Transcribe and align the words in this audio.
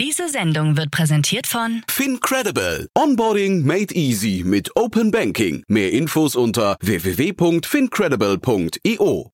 Diese 0.00 0.28
Sendung 0.30 0.78
wird 0.78 0.90
präsentiert 0.90 1.46
von 1.46 1.82
FinCredible. 1.86 2.88
Onboarding 2.96 3.66
made 3.66 3.94
easy 3.94 4.42
mit 4.46 4.74
Open 4.74 5.10
Banking. 5.10 5.62
Mehr 5.68 5.92
Infos 5.92 6.36
unter 6.36 6.78
www.fincredible.io. 6.80 9.30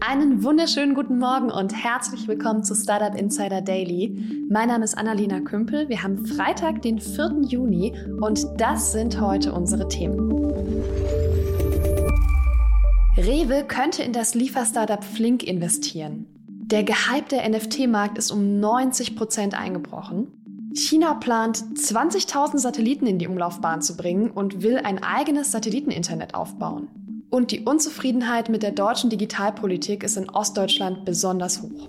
Einen 0.00 0.42
wunderschönen 0.42 0.96
guten 0.96 1.20
Morgen 1.20 1.52
und 1.52 1.72
herzlich 1.72 2.26
willkommen 2.26 2.64
zu 2.64 2.74
Startup 2.74 3.16
Insider 3.16 3.60
Daily. 3.60 4.48
Mein 4.50 4.66
Name 4.66 4.82
ist 4.82 4.98
Annalena 4.98 5.38
Kümpel. 5.38 5.88
Wir 5.88 6.02
haben 6.02 6.26
Freitag, 6.26 6.82
den 6.82 6.98
4. 6.98 7.42
Juni 7.46 7.94
und 8.20 8.44
das 8.56 8.90
sind 8.90 9.20
heute 9.20 9.52
unsere 9.52 9.86
Themen. 9.86 11.27
Rewe 13.18 13.64
könnte 13.64 14.04
in 14.04 14.12
das 14.12 14.36
Lieferstartup 14.36 15.02
Flink 15.02 15.42
investieren. 15.42 16.26
Der 16.46 16.84
gehypte 16.84 17.36
NFT-Markt 17.36 18.16
ist 18.16 18.30
um 18.30 18.60
90 18.60 19.16
Prozent 19.16 19.58
eingebrochen. 19.58 20.28
China 20.72 21.14
plant, 21.14 21.58
20.000 21.74 22.58
Satelliten 22.58 23.08
in 23.08 23.18
die 23.18 23.26
Umlaufbahn 23.26 23.82
zu 23.82 23.96
bringen 23.96 24.30
und 24.30 24.62
will 24.62 24.78
ein 24.78 25.02
eigenes 25.02 25.50
Satelliteninternet 25.50 26.34
aufbauen. 26.34 27.26
Und 27.28 27.50
die 27.50 27.64
Unzufriedenheit 27.64 28.50
mit 28.50 28.62
der 28.62 28.70
deutschen 28.70 29.10
Digitalpolitik 29.10 30.04
ist 30.04 30.16
in 30.16 30.30
Ostdeutschland 30.30 31.04
besonders 31.04 31.60
hoch. 31.60 31.88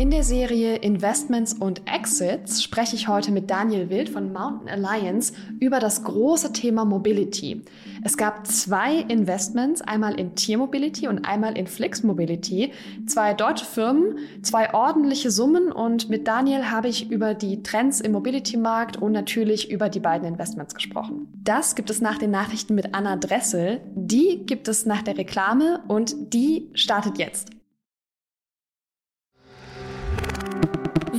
In 0.00 0.10
der 0.10 0.24
Serie 0.24 0.76
Investments 0.76 1.52
und 1.52 1.82
Exits 1.84 2.62
spreche 2.62 2.96
ich 2.96 3.06
heute 3.06 3.30
mit 3.32 3.50
Daniel 3.50 3.90
Wild 3.90 4.08
von 4.08 4.32
Mountain 4.32 4.70
Alliance 4.70 5.34
über 5.60 5.78
das 5.78 6.04
große 6.04 6.54
Thema 6.54 6.86
Mobility. 6.86 7.60
Es 8.02 8.16
gab 8.16 8.46
zwei 8.46 8.96
Investments, 8.96 9.82
einmal 9.82 10.18
in 10.18 10.34
Tiermobility 10.34 11.06
und 11.06 11.26
einmal 11.26 11.58
in 11.58 11.66
Flix 11.66 12.02
Mobility. 12.02 12.72
Zwei 13.04 13.34
deutsche 13.34 13.66
Firmen, 13.66 14.16
zwei 14.40 14.72
ordentliche 14.72 15.30
Summen 15.30 15.70
und 15.70 16.08
mit 16.08 16.26
Daniel 16.26 16.70
habe 16.70 16.88
ich 16.88 17.10
über 17.10 17.34
die 17.34 17.62
Trends 17.62 18.00
im 18.00 18.12
Mobility-Markt 18.12 18.96
und 18.96 19.12
natürlich 19.12 19.70
über 19.70 19.90
die 19.90 20.00
beiden 20.00 20.26
Investments 20.26 20.74
gesprochen. 20.74 21.28
Das 21.44 21.74
gibt 21.74 21.90
es 21.90 22.00
nach 22.00 22.16
den 22.16 22.30
Nachrichten 22.30 22.74
mit 22.74 22.94
Anna 22.94 23.16
Dressel. 23.16 23.82
Die 23.94 24.46
gibt 24.46 24.66
es 24.66 24.86
nach 24.86 25.02
der 25.02 25.18
Reklame 25.18 25.82
und 25.88 26.32
die 26.32 26.70
startet 26.72 27.18
jetzt. 27.18 27.59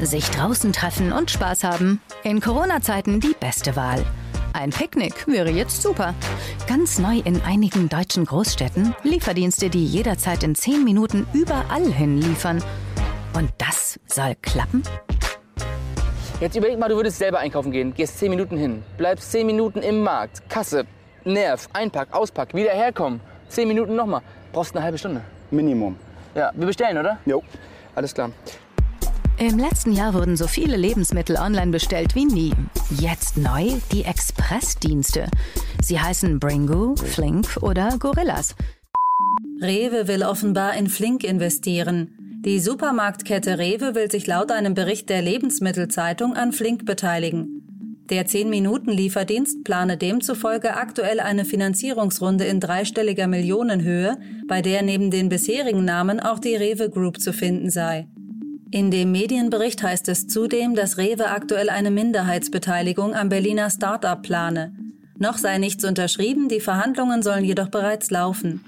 Sich 0.00 0.28
draußen 0.30 0.72
treffen 0.72 1.12
und 1.12 1.30
Spaß 1.30 1.64
haben. 1.64 2.00
In 2.24 2.40
Corona-Zeiten 2.40 3.20
die 3.20 3.34
beste 3.38 3.76
Wahl. 3.76 4.04
Ein 4.52 4.70
Picknick 4.70 5.26
wäre 5.26 5.50
jetzt 5.50 5.82
super. 5.82 6.14
Ganz 6.68 6.98
neu 6.98 7.18
in 7.24 7.40
einigen 7.42 7.88
deutschen 7.88 8.24
Großstädten 8.24 8.94
Lieferdienste, 9.02 9.70
die 9.70 9.84
jederzeit 9.84 10.42
in 10.42 10.54
10 10.54 10.84
Minuten 10.84 11.26
überall 11.32 11.90
hin 11.90 12.18
liefern. 12.18 12.62
Und 13.34 13.50
das 13.58 13.98
soll 14.06 14.34
klappen? 14.42 14.82
Jetzt 16.40 16.56
überleg 16.56 16.78
mal, 16.78 16.88
du 16.88 16.96
würdest 16.96 17.18
selber 17.18 17.38
einkaufen 17.38 17.72
gehen, 17.72 17.94
gehst 17.94 18.18
10 18.18 18.30
Minuten 18.30 18.56
hin, 18.56 18.82
bleibst 18.98 19.30
10 19.32 19.46
Minuten 19.46 19.80
im 19.80 20.02
Markt, 20.02 20.48
Kasse, 20.50 20.84
Nerv, 21.24 21.68
Einpack, 21.72 22.12
Auspack, 22.12 22.54
wieder 22.54 22.72
herkommen, 22.72 23.20
10 23.48 23.68
Minuten 23.68 23.94
nochmal, 23.96 24.20
brauchst 24.52 24.74
eine 24.76 24.84
halbe 24.84 24.98
Stunde. 24.98 25.22
Minimum. 25.50 25.96
Ja, 26.34 26.50
wir 26.54 26.66
bestellen, 26.66 26.98
oder? 26.98 27.18
Jo. 27.24 27.42
Alles 27.94 28.12
klar. 28.12 28.30
Im 29.36 29.58
letzten 29.58 29.92
Jahr 29.92 30.14
wurden 30.14 30.36
so 30.36 30.46
viele 30.46 30.76
Lebensmittel 30.76 31.36
online 31.36 31.72
bestellt 31.72 32.14
wie 32.14 32.24
nie. 32.24 32.52
Jetzt 33.00 33.36
neu 33.36 33.66
die 33.90 34.04
Expressdienste. 34.04 35.26
Sie 35.82 35.98
heißen 35.98 36.38
Bringu, 36.38 36.94
Flink 36.94 37.58
oder 37.60 37.98
Gorillas. 37.98 38.54
Rewe 39.60 40.06
will 40.06 40.22
offenbar 40.22 40.76
in 40.76 40.88
Flink 40.88 41.24
investieren. 41.24 42.42
Die 42.44 42.60
Supermarktkette 42.60 43.58
Rewe 43.58 43.96
will 43.96 44.08
sich 44.08 44.28
laut 44.28 44.52
einem 44.52 44.74
Bericht 44.74 45.10
der 45.10 45.20
Lebensmittelzeitung 45.20 46.34
an 46.34 46.52
Flink 46.52 46.86
beteiligen. 46.86 47.62
Der 48.10 48.26
10-Minuten-Lieferdienst 48.26 49.64
plane 49.64 49.96
demzufolge 49.96 50.76
aktuell 50.76 51.18
eine 51.18 51.44
Finanzierungsrunde 51.44 52.44
in 52.44 52.60
dreistelliger 52.60 53.26
Millionenhöhe, 53.26 54.16
bei 54.46 54.62
der 54.62 54.82
neben 54.82 55.10
den 55.10 55.28
bisherigen 55.28 55.84
Namen 55.84 56.20
auch 56.20 56.38
die 56.38 56.54
Rewe 56.54 56.88
Group 56.88 57.18
zu 57.18 57.32
finden 57.32 57.70
sei. 57.70 58.06
In 58.74 58.90
dem 58.90 59.12
Medienbericht 59.12 59.84
heißt 59.84 60.08
es 60.08 60.26
zudem, 60.26 60.74
dass 60.74 60.98
Rewe 60.98 61.28
aktuell 61.28 61.70
eine 61.70 61.92
Minderheitsbeteiligung 61.92 63.14
am 63.14 63.28
Berliner 63.28 63.70
Start-up 63.70 64.24
plane. 64.24 64.74
Noch 65.16 65.38
sei 65.38 65.58
nichts 65.58 65.84
unterschrieben, 65.84 66.48
die 66.48 66.58
Verhandlungen 66.58 67.22
sollen 67.22 67.44
jedoch 67.44 67.68
bereits 67.68 68.10
laufen. 68.10 68.64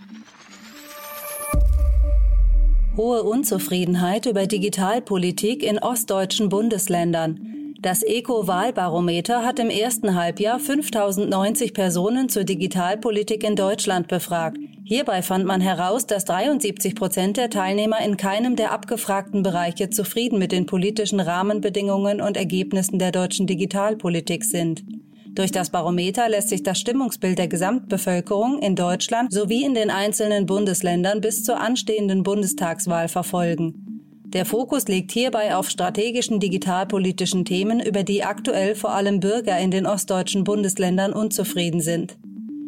Hohe 2.96 3.24
Unzufriedenheit 3.24 4.26
über 4.26 4.46
Digitalpolitik 4.46 5.64
in 5.64 5.80
ostdeutschen 5.80 6.50
Bundesländern. 6.50 7.55
Das 7.86 8.02
Eco-Wahlbarometer 8.02 9.44
hat 9.44 9.60
im 9.60 9.70
ersten 9.70 10.16
Halbjahr 10.16 10.58
5090 10.58 11.72
Personen 11.72 12.28
zur 12.28 12.42
Digitalpolitik 12.42 13.44
in 13.44 13.54
Deutschland 13.54 14.08
befragt. 14.08 14.58
Hierbei 14.82 15.22
fand 15.22 15.44
man 15.44 15.60
heraus, 15.60 16.04
dass 16.04 16.24
73 16.24 16.96
Prozent 16.96 17.36
der 17.36 17.48
Teilnehmer 17.48 18.00
in 18.00 18.16
keinem 18.16 18.56
der 18.56 18.72
abgefragten 18.72 19.44
Bereiche 19.44 19.88
zufrieden 19.88 20.40
mit 20.40 20.50
den 20.50 20.66
politischen 20.66 21.20
Rahmenbedingungen 21.20 22.20
und 22.20 22.36
Ergebnissen 22.36 22.98
der 22.98 23.12
deutschen 23.12 23.46
Digitalpolitik 23.46 24.44
sind. 24.44 24.82
Durch 25.28 25.52
das 25.52 25.70
Barometer 25.70 26.28
lässt 26.28 26.48
sich 26.48 26.64
das 26.64 26.80
Stimmungsbild 26.80 27.38
der 27.38 27.46
Gesamtbevölkerung 27.46 28.58
in 28.62 28.74
Deutschland 28.74 29.32
sowie 29.32 29.62
in 29.62 29.74
den 29.74 29.90
einzelnen 29.90 30.46
Bundesländern 30.46 31.20
bis 31.20 31.44
zur 31.44 31.60
anstehenden 31.60 32.24
Bundestagswahl 32.24 33.06
verfolgen. 33.06 33.95
Der 34.36 34.44
Fokus 34.44 34.86
liegt 34.86 35.12
hierbei 35.12 35.56
auf 35.56 35.70
strategischen 35.70 36.40
digitalpolitischen 36.40 37.46
Themen, 37.46 37.80
über 37.80 38.02
die 38.02 38.22
aktuell 38.22 38.74
vor 38.74 38.90
allem 38.90 39.18
Bürger 39.18 39.58
in 39.58 39.70
den 39.70 39.86
ostdeutschen 39.86 40.44
Bundesländern 40.44 41.14
unzufrieden 41.14 41.80
sind. 41.80 42.18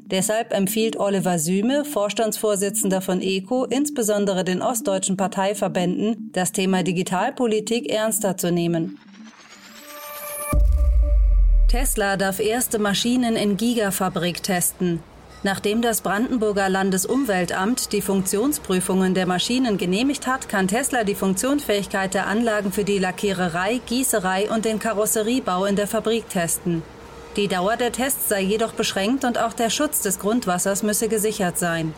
Deshalb 0.06 0.54
empfiehlt 0.54 0.98
Oliver 0.98 1.38
Süme, 1.38 1.84
Vorstandsvorsitzender 1.84 3.02
von 3.02 3.20
ECO, 3.20 3.66
insbesondere 3.66 4.44
den 4.44 4.62
ostdeutschen 4.62 5.18
Parteiverbänden, 5.18 6.30
das 6.32 6.52
Thema 6.52 6.82
Digitalpolitik 6.82 7.92
ernster 7.92 8.38
zu 8.38 8.50
nehmen. 8.50 8.98
Tesla 11.68 12.16
darf 12.16 12.40
erste 12.40 12.78
Maschinen 12.78 13.36
in 13.36 13.58
Gigafabrik 13.58 14.42
testen. 14.42 15.00
Nachdem 15.44 15.82
das 15.82 16.00
Brandenburger 16.00 16.68
Landesumweltamt 16.68 17.92
die 17.92 18.02
Funktionsprüfungen 18.02 19.14
der 19.14 19.26
Maschinen 19.26 19.78
genehmigt 19.78 20.26
hat, 20.26 20.48
kann 20.48 20.66
Tesla 20.66 21.04
die 21.04 21.14
Funktionsfähigkeit 21.14 22.12
der 22.12 22.26
Anlagen 22.26 22.72
für 22.72 22.82
die 22.82 22.98
Lackiererei, 22.98 23.80
Gießerei 23.86 24.50
und 24.50 24.64
den 24.64 24.80
Karosseriebau 24.80 25.64
in 25.64 25.76
der 25.76 25.86
Fabrik 25.86 26.28
testen. 26.28 26.82
Die 27.36 27.46
Dauer 27.46 27.76
der 27.76 27.92
Tests 27.92 28.28
sei 28.28 28.40
jedoch 28.40 28.72
beschränkt 28.72 29.24
und 29.24 29.38
auch 29.38 29.52
der 29.52 29.70
Schutz 29.70 30.02
des 30.02 30.18
Grundwassers 30.18 30.82
müsse 30.82 31.06
gesichert 31.06 31.56
sein. 31.56 31.94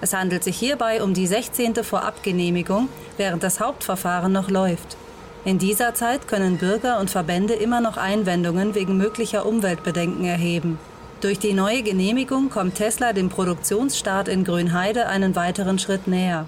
Es 0.00 0.12
handelt 0.12 0.44
sich 0.44 0.56
hierbei 0.56 1.02
um 1.02 1.14
die 1.14 1.26
16. 1.26 1.82
Vorabgenehmigung, 1.82 2.88
während 3.16 3.42
das 3.42 3.58
Hauptverfahren 3.58 4.30
noch 4.30 4.50
läuft. 4.50 4.96
In 5.44 5.58
dieser 5.58 5.94
Zeit 5.94 6.28
können 6.28 6.58
Bürger 6.58 7.00
und 7.00 7.10
Verbände 7.10 7.54
immer 7.54 7.80
noch 7.80 7.96
Einwendungen 7.96 8.76
wegen 8.76 8.96
möglicher 8.96 9.46
Umweltbedenken 9.46 10.24
erheben. 10.24 10.78
Durch 11.24 11.38
die 11.38 11.54
neue 11.54 11.82
Genehmigung 11.82 12.50
kommt 12.50 12.74
Tesla 12.74 13.14
dem 13.14 13.30
Produktionsstart 13.30 14.28
in 14.28 14.44
Grünheide 14.44 15.06
einen 15.06 15.34
weiteren 15.34 15.78
Schritt 15.78 16.06
näher. 16.06 16.46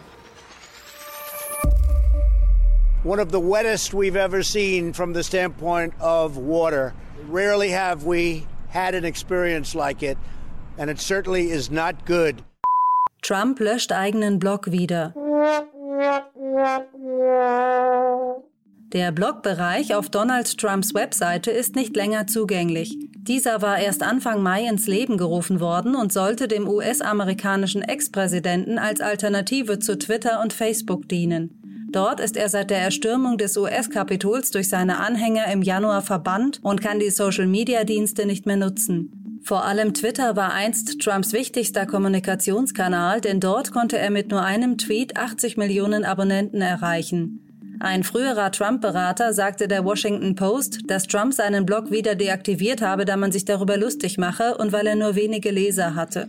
one 3.02 3.18
of 3.18 3.30
the 3.30 3.40
wettest 3.40 3.94
we've 3.94 4.16
ever 4.16 4.42
seen 4.42 4.92
from 4.92 5.14
the 5.14 5.22
standpoint 5.22 5.94
of 5.98 6.36
water. 6.36 6.92
Rarely 7.26 7.70
have 7.70 8.04
we 8.04 8.46
had 8.68 8.94
an 8.94 9.06
experience 9.06 9.74
like 9.74 10.02
it, 10.02 10.18
and 10.76 10.90
it 10.90 11.00
certainly 11.00 11.50
is 11.50 11.70
not 11.70 12.04
good. 12.04 12.42
Trump 13.22 13.60
löscht 13.60 13.92
eigenen 13.92 14.38
Blog 14.38 14.70
wieder. 14.70 15.14
Der 18.92 19.10
Blogbereich 19.10 19.94
auf 19.94 20.10
Donald 20.10 20.58
Trumps 20.58 20.92
Webseite 20.92 21.50
ist 21.50 21.76
nicht 21.76 21.96
länger 21.96 22.26
zugänglich. 22.26 22.98
Dieser 23.28 23.60
war 23.60 23.78
erst 23.78 24.04
Anfang 24.04 24.40
Mai 24.42 24.68
ins 24.68 24.86
Leben 24.86 25.18
gerufen 25.18 25.58
worden 25.58 25.96
und 25.96 26.12
sollte 26.12 26.46
dem 26.46 26.68
US-amerikanischen 26.68 27.82
Ex-Präsidenten 27.82 28.78
als 28.78 29.00
Alternative 29.00 29.80
zu 29.80 29.98
Twitter 29.98 30.40
und 30.42 30.52
Facebook 30.52 31.08
dienen. 31.08 31.88
Dort 31.90 32.20
ist 32.20 32.36
er 32.36 32.48
seit 32.48 32.70
der 32.70 32.78
Erstürmung 32.78 33.36
des 33.38 33.56
US-Kapitols 33.56 34.50
durch 34.50 34.68
seine 34.68 34.98
Anhänger 34.98 35.46
im 35.50 35.62
Januar 35.62 36.02
verbannt 36.02 36.60
und 36.62 36.80
kann 36.80 37.00
die 37.00 37.10
Social-Media-Dienste 37.10 38.26
nicht 38.26 38.46
mehr 38.46 38.56
nutzen. 38.56 39.40
Vor 39.42 39.64
allem 39.64 39.94
Twitter 39.94 40.34
war 40.36 40.52
einst 40.52 41.00
Trumps 41.00 41.32
wichtigster 41.32 41.86
Kommunikationskanal, 41.86 43.20
denn 43.20 43.40
dort 43.40 43.72
konnte 43.72 43.96
er 43.98 44.10
mit 44.10 44.30
nur 44.30 44.42
einem 44.42 44.76
Tweet 44.76 45.16
80 45.16 45.56
Millionen 45.56 46.04
Abonnenten 46.04 46.60
erreichen. 46.60 47.45
Ein 47.78 48.04
früherer 48.04 48.50
Trump-Berater 48.50 49.34
sagte 49.34 49.68
der 49.68 49.84
Washington 49.84 50.34
Post, 50.34 50.80
dass 50.86 51.06
Trump 51.06 51.34
seinen 51.34 51.66
Blog 51.66 51.90
wieder 51.90 52.14
deaktiviert 52.14 52.80
habe, 52.80 53.04
da 53.04 53.16
man 53.16 53.32
sich 53.32 53.44
darüber 53.44 53.76
lustig 53.76 54.16
mache 54.16 54.56
und 54.56 54.72
weil 54.72 54.86
er 54.86 54.96
nur 54.96 55.14
wenige 55.14 55.50
Leser 55.50 55.94
hatte. 55.94 56.28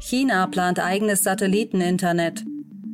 China 0.00 0.46
plant 0.48 0.80
eigenes 0.80 1.22
Satelliteninternet. 1.22 2.44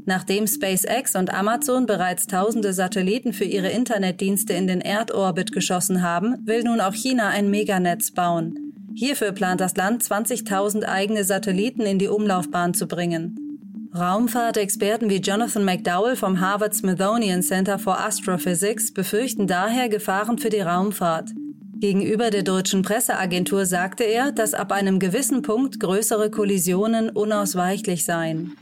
Nachdem 0.04 0.46
SpaceX 0.46 1.16
und 1.16 1.32
Amazon 1.32 1.86
bereits 1.86 2.26
tausende 2.26 2.72
Satelliten 2.72 3.32
für 3.32 3.44
ihre 3.44 3.68
Internetdienste 3.68 4.52
in 4.52 4.66
den 4.66 4.80
Erdorbit 4.80 5.52
geschossen 5.52 6.02
haben, 6.02 6.36
will 6.46 6.62
nun 6.62 6.80
auch 6.80 6.94
China 6.94 7.28
ein 7.28 7.50
Meganetz 7.50 8.10
bauen. 8.10 8.72
Hierfür 8.94 9.32
plant 9.32 9.60
das 9.60 9.76
Land 9.76 10.02
20.000 10.02 10.84
eigene 10.84 11.24
Satelliten 11.24 11.82
in 11.82 11.98
die 11.98 12.08
Umlaufbahn 12.08 12.74
zu 12.74 12.86
bringen. 12.86 13.47
Raumfahrtexperten 13.94 15.08
wie 15.08 15.16
Jonathan 15.16 15.64
McDowell 15.64 16.14
vom 16.14 16.40
Harvard 16.40 16.74
Smithsonian 16.74 17.42
Center 17.42 17.78
for 17.78 17.98
Astrophysics 17.98 18.92
befürchten 18.92 19.46
daher 19.46 19.88
Gefahren 19.88 20.38
für 20.38 20.50
die 20.50 20.60
Raumfahrt. 20.60 21.30
Gegenüber 21.76 22.30
der 22.30 22.42
deutschen 22.42 22.82
Presseagentur 22.82 23.64
sagte 23.64 24.04
er, 24.04 24.30
dass 24.32 24.52
ab 24.52 24.72
einem 24.72 24.98
gewissen 24.98 25.42
Punkt 25.42 25.80
größere 25.80 26.30
Kollisionen 26.30 27.08
unausweichlich 27.08 28.04
seien. 28.04 28.56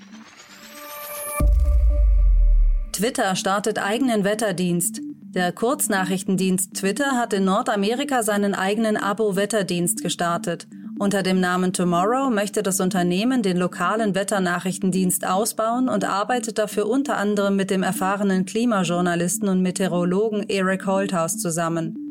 Twitter 2.93 3.35
startet 3.35 3.79
eigenen 3.79 4.23
Wetterdienst. 4.23 5.01
Der 5.35 5.51
Kurznachrichtendienst 5.53 6.75
Twitter 6.75 7.13
hat 7.13 7.33
in 7.33 7.45
Nordamerika 7.45 8.23
seinen 8.23 8.55
eigenen 8.55 8.97
Abo-Wetterdienst 8.97 10.03
gestartet. 10.03 10.69
Unter 10.99 11.23
dem 11.23 11.41
Namen 11.41 11.75
Tomorrow 11.75 12.31
möchte 12.31 12.63
das 12.63 12.81
Unternehmen 12.81 13.43
den 13.43 13.59
lokalen 13.59 14.15
Wetternachrichtendienst 14.15 15.27
ausbauen 15.27 15.91
und 15.91 16.07
arbeitet 16.07 16.57
dafür 16.57 16.89
unter 16.89 17.19
anderem 17.19 17.55
mit 17.55 17.71
dem 17.71 17.83
erfahrenen 17.83 18.47
Klimajournalisten 18.47 19.49
und 19.51 19.61
Meteorologen 19.61 20.49
Eric 20.49 20.87
Holthaus 20.87 21.37
zusammen. 21.37 22.07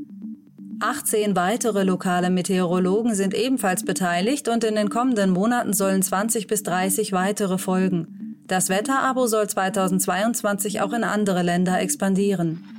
18 0.82 1.36
weitere 1.36 1.84
lokale 1.84 2.30
Meteorologen 2.30 3.16
sind 3.16 3.34
ebenfalls 3.34 3.84
beteiligt 3.86 4.48
und 4.50 4.64
in 4.64 4.76
den 4.76 4.90
kommenden 4.90 5.32
Monaten 5.32 5.74
sollen 5.74 6.04
20 6.04 6.46
bis 6.46 6.62
30 6.62 7.12
weitere 7.12 7.58
folgen. 7.58 8.36
Das 8.46 8.70
Wetterabo 8.70 9.26
soll 9.26 9.48
2022 9.48 10.82
auch 10.82 10.94
in 10.94 11.04
andere 11.04 11.42
Länder 11.42 11.80
expandieren. 11.80 12.75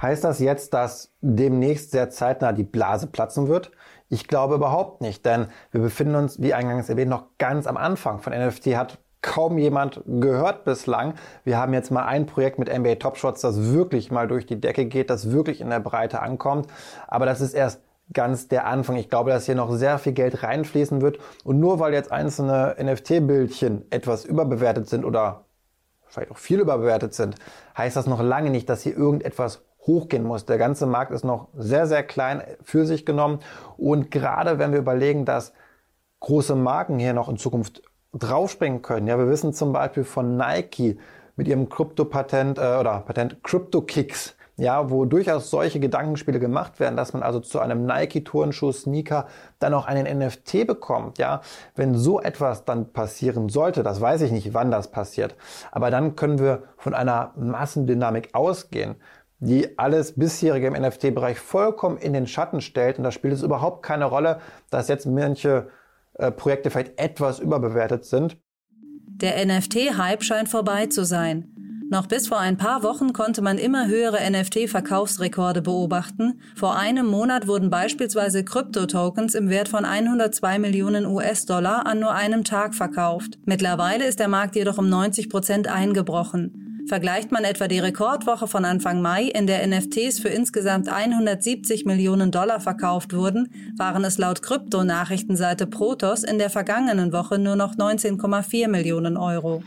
Heißt 0.00 0.24
das 0.24 0.40
jetzt, 0.40 0.74
dass 0.74 1.12
demnächst 1.20 1.90
sehr 1.90 2.10
zeitnah 2.10 2.52
die 2.52 2.64
Blase 2.64 3.06
platzen 3.06 3.48
wird? 3.48 3.70
Ich 4.08 4.28
glaube 4.28 4.54
überhaupt 4.54 5.00
nicht, 5.00 5.24
denn 5.24 5.46
wir 5.72 5.80
befinden 5.80 6.14
uns, 6.14 6.40
wie 6.40 6.54
eingangs 6.54 6.88
erwähnt, 6.88 7.10
noch 7.10 7.24
ganz 7.38 7.66
am 7.66 7.76
Anfang. 7.76 8.20
Von 8.20 8.32
NFT 8.32 8.76
hat 8.76 8.98
kaum 9.22 9.58
jemand 9.58 10.02
gehört 10.06 10.64
bislang. 10.64 11.14
Wir 11.44 11.58
haben 11.58 11.74
jetzt 11.74 11.90
mal 11.90 12.04
ein 12.04 12.26
Projekt 12.26 12.58
mit 12.58 12.72
NBA 12.72 12.96
Top 12.96 13.16
Shots, 13.16 13.40
das 13.40 13.72
wirklich 13.72 14.10
mal 14.10 14.28
durch 14.28 14.46
die 14.46 14.60
Decke 14.60 14.86
geht, 14.86 15.10
das 15.10 15.32
wirklich 15.32 15.60
in 15.60 15.70
der 15.70 15.80
Breite 15.80 16.20
ankommt. 16.20 16.68
Aber 17.08 17.26
das 17.26 17.40
ist 17.40 17.54
erst 17.54 17.80
ganz 18.12 18.46
der 18.46 18.66
Anfang. 18.66 18.96
Ich 18.96 19.10
glaube, 19.10 19.30
dass 19.30 19.46
hier 19.46 19.56
noch 19.56 19.72
sehr 19.72 19.98
viel 19.98 20.12
Geld 20.12 20.42
reinfließen 20.42 21.00
wird. 21.00 21.18
Und 21.42 21.58
nur 21.58 21.80
weil 21.80 21.92
jetzt 21.92 22.12
einzelne 22.12 22.76
NFT-Bildchen 22.80 23.90
etwas 23.90 24.24
überbewertet 24.24 24.88
sind 24.88 25.04
oder 25.04 25.46
vielleicht 26.06 26.30
auch 26.30 26.38
viel 26.38 26.60
überbewertet 26.60 27.14
sind, 27.14 27.34
heißt 27.76 27.96
das 27.96 28.06
noch 28.06 28.22
lange 28.22 28.50
nicht, 28.50 28.68
dass 28.68 28.82
hier 28.82 28.96
irgendetwas 28.96 29.65
hochgehen 29.86 30.24
muss. 30.24 30.46
Der 30.46 30.58
ganze 30.58 30.86
Markt 30.86 31.12
ist 31.12 31.24
noch 31.24 31.48
sehr, 31.56 31.86
sehr 31.86 32.02
klein 32.02 32.42
für 32.62 32.86
sich 32.86 33.06
genommen. 33.06 33.40
Und 33.76 34.10
gerade 34.10 34.58
wenn 34.58 34.72
wir 34.72 34.78
überlegen, 34.78 35.24
dass 35.24 35.52
große 36.20 36.54
Marken 36.56 36.98
hier 36.98 37.12
noch 37.12 37.28
in 37.28 37.36
Zukunft 37.36 37.82
draufspringen 38.12 38.82
können. 38.82 39.06
Ja, 39.06 39.18
wir 39.18 39.28
wissen 39.28 39.52
zum 39.52 39.72
Beispiel 39.72 40.04
von 40.04 40.36
Nike 40.36 40.98
mit 41.36 41.48
ihrem 41.48 41.68
Krypto-Patent 41.68 42.58
äh, 42.58 42.76
oder 42.80 43.00
Patent 43.00 43.42
Crypto-Kicks, 43.44 44.34
ja, 44.56 44.90
wo 44.90 45.04
durchaus 45.04 45.50
solche 45.50 45.80
Gedankenspiele 45.80 46.40
gemacht 46.40 46.80
werden, 46.80 46.96
dass 46.96 47.12
man 47.12 47.22
also 47.22 47.40
zu 47.40 47.60
einem 47.60 47.84
Nike-Turnschuh, 47.84 48.72
Sneaker 48.72 49.26
dann 49.58 49.74
auch 49.74 49.86
einen 49.86 50.18
NFT 50.18 50.66
bekommt, 50.66 51.18
ja. 51.18 51.42
Wenn 51.74 51.94
so 51.94 52.20
etwas 52.20 52.64
dann 52.64 52.92
passieren 52.92 53.50
sollte, 53.50 53.82
das 53.82 54.00
weiß 54.00 54.22
ich 54.22 54.32
nicht, 54.32 54.54
wann 54.54 54.70
das 54.70 54.90
passiert, 54.90 55.36
aber 55.70 55.90
dann 55.90 56.16
können 56.16 56.38
wir 56.38 56.62
von 56.78 56.94
einer 56.94 57.32
Massendynamik 57.36 58.30
ausgehen 58.32 58.96
die 59.38 59.78
alles 59.78 60.14
bisherige 60.16 60.66
im 60.66 60.74
NFT-Bereich 60.74 61.38
vollkommen 61.38 61.98
in 61.98 62.12
den 62.12 62.26
Schatten 62.26 62.60
stellt. 62.60 62.98
Und 62.98 63.04
da 63.04 63.10
spielt 63.10 63.34
es 63.34 63.42
überhaupt 63.42 63.82
keine 63.84 64.06
Rolle, 64.06 64.40
dass 64.70 64.88
jetzt 64.88 65.06
manche 65.06 65.68
äh, 66.14 66.30
Projekte 66.30 66.70
vielleicht 66.70 66.98
etwas 66.98 67.38
überbewertet 67.38 68.04
sind. 68.04 68.38
Der 69.06 69.44
NFT-Hype 69.44 70.22
scheint 70.22 70.48
vorbei 70.48 70.86
zu 70.86 71.04
sein. 71.04 71.52
Noch 71.88 72.06
bis 72.06 72.26
vor 72.26 72.40
ein 72.40 72.56
paar 72.56 72.82
Wochen 72.82 73.12
konnte 73.12 73.42
man 73.42 73.58
immer 73.58 73.86
höhere 73.86 74.18
NFT-Verkaufsrekorde 74.28 75.62
beobachten. 75.62 76.40
Vor 76.56 76.76
einem 76.76 77.06
Monat 77.06 77.46
wurden 77.46 77.70
beispielsweise 77.70 78.44
Krypto-Tokens 78.44 79.36
im 79.36 79.50
Wert 79.50 79.68
von 79.68 79.84
102 79.84 80.58
Millionen 80.58 81.06
US-Dollar 81.06 81.86
an 81.86 82.00
nur 82.00 82.12
einem 82.12 82.42
Tag 82.42 82.74
verkauft. 82.74 83.38
Mittlerweile 83.44 84.04
ist 84.04 84.18
der 84.18 84.26
Markt 84.26 84.56
jedoch 84.56 84.78
um 84.78 84.88
90 84.88 85.30
Prozent 85.30 85.68
eingebrochen. 85.68 86.65
Vergleicht 86.88 87.32
man 87.32 87.42
etwa 87.42 87.66
die 87.66 87.80
Rekordwoche 87.80 88.46
von 88.46 88.64
Anfang 88.64 89.02
Mai, 89.02 89.24
in 89.24 89.48
der 89.48 89.66
NFTs 89.66 90.20
für 90.20 90.28
insgesamt 90.28 90.88
170 90.88 91.84
Millionen 91.84 92.30
Dollar 92.30 92.60
verkauft 92.60 93.12
wurden, 93.12 93.74
waren 93.76 94.04
es 94.04 94.18
laut 94.18 94.40
Krypto-Nachrichtenseite 94.42 95.66
Protos 95.66 96.22
in 96.22 96.38
der 96.38 96.48
vergangenen 96.48 97.12
Woche 97.12 97.38
nur 97.40 97.56
noch 97.56 97.74
19,4 97.74 98.68
Millionen 98.68 99.16
Euro. 99.16 99.64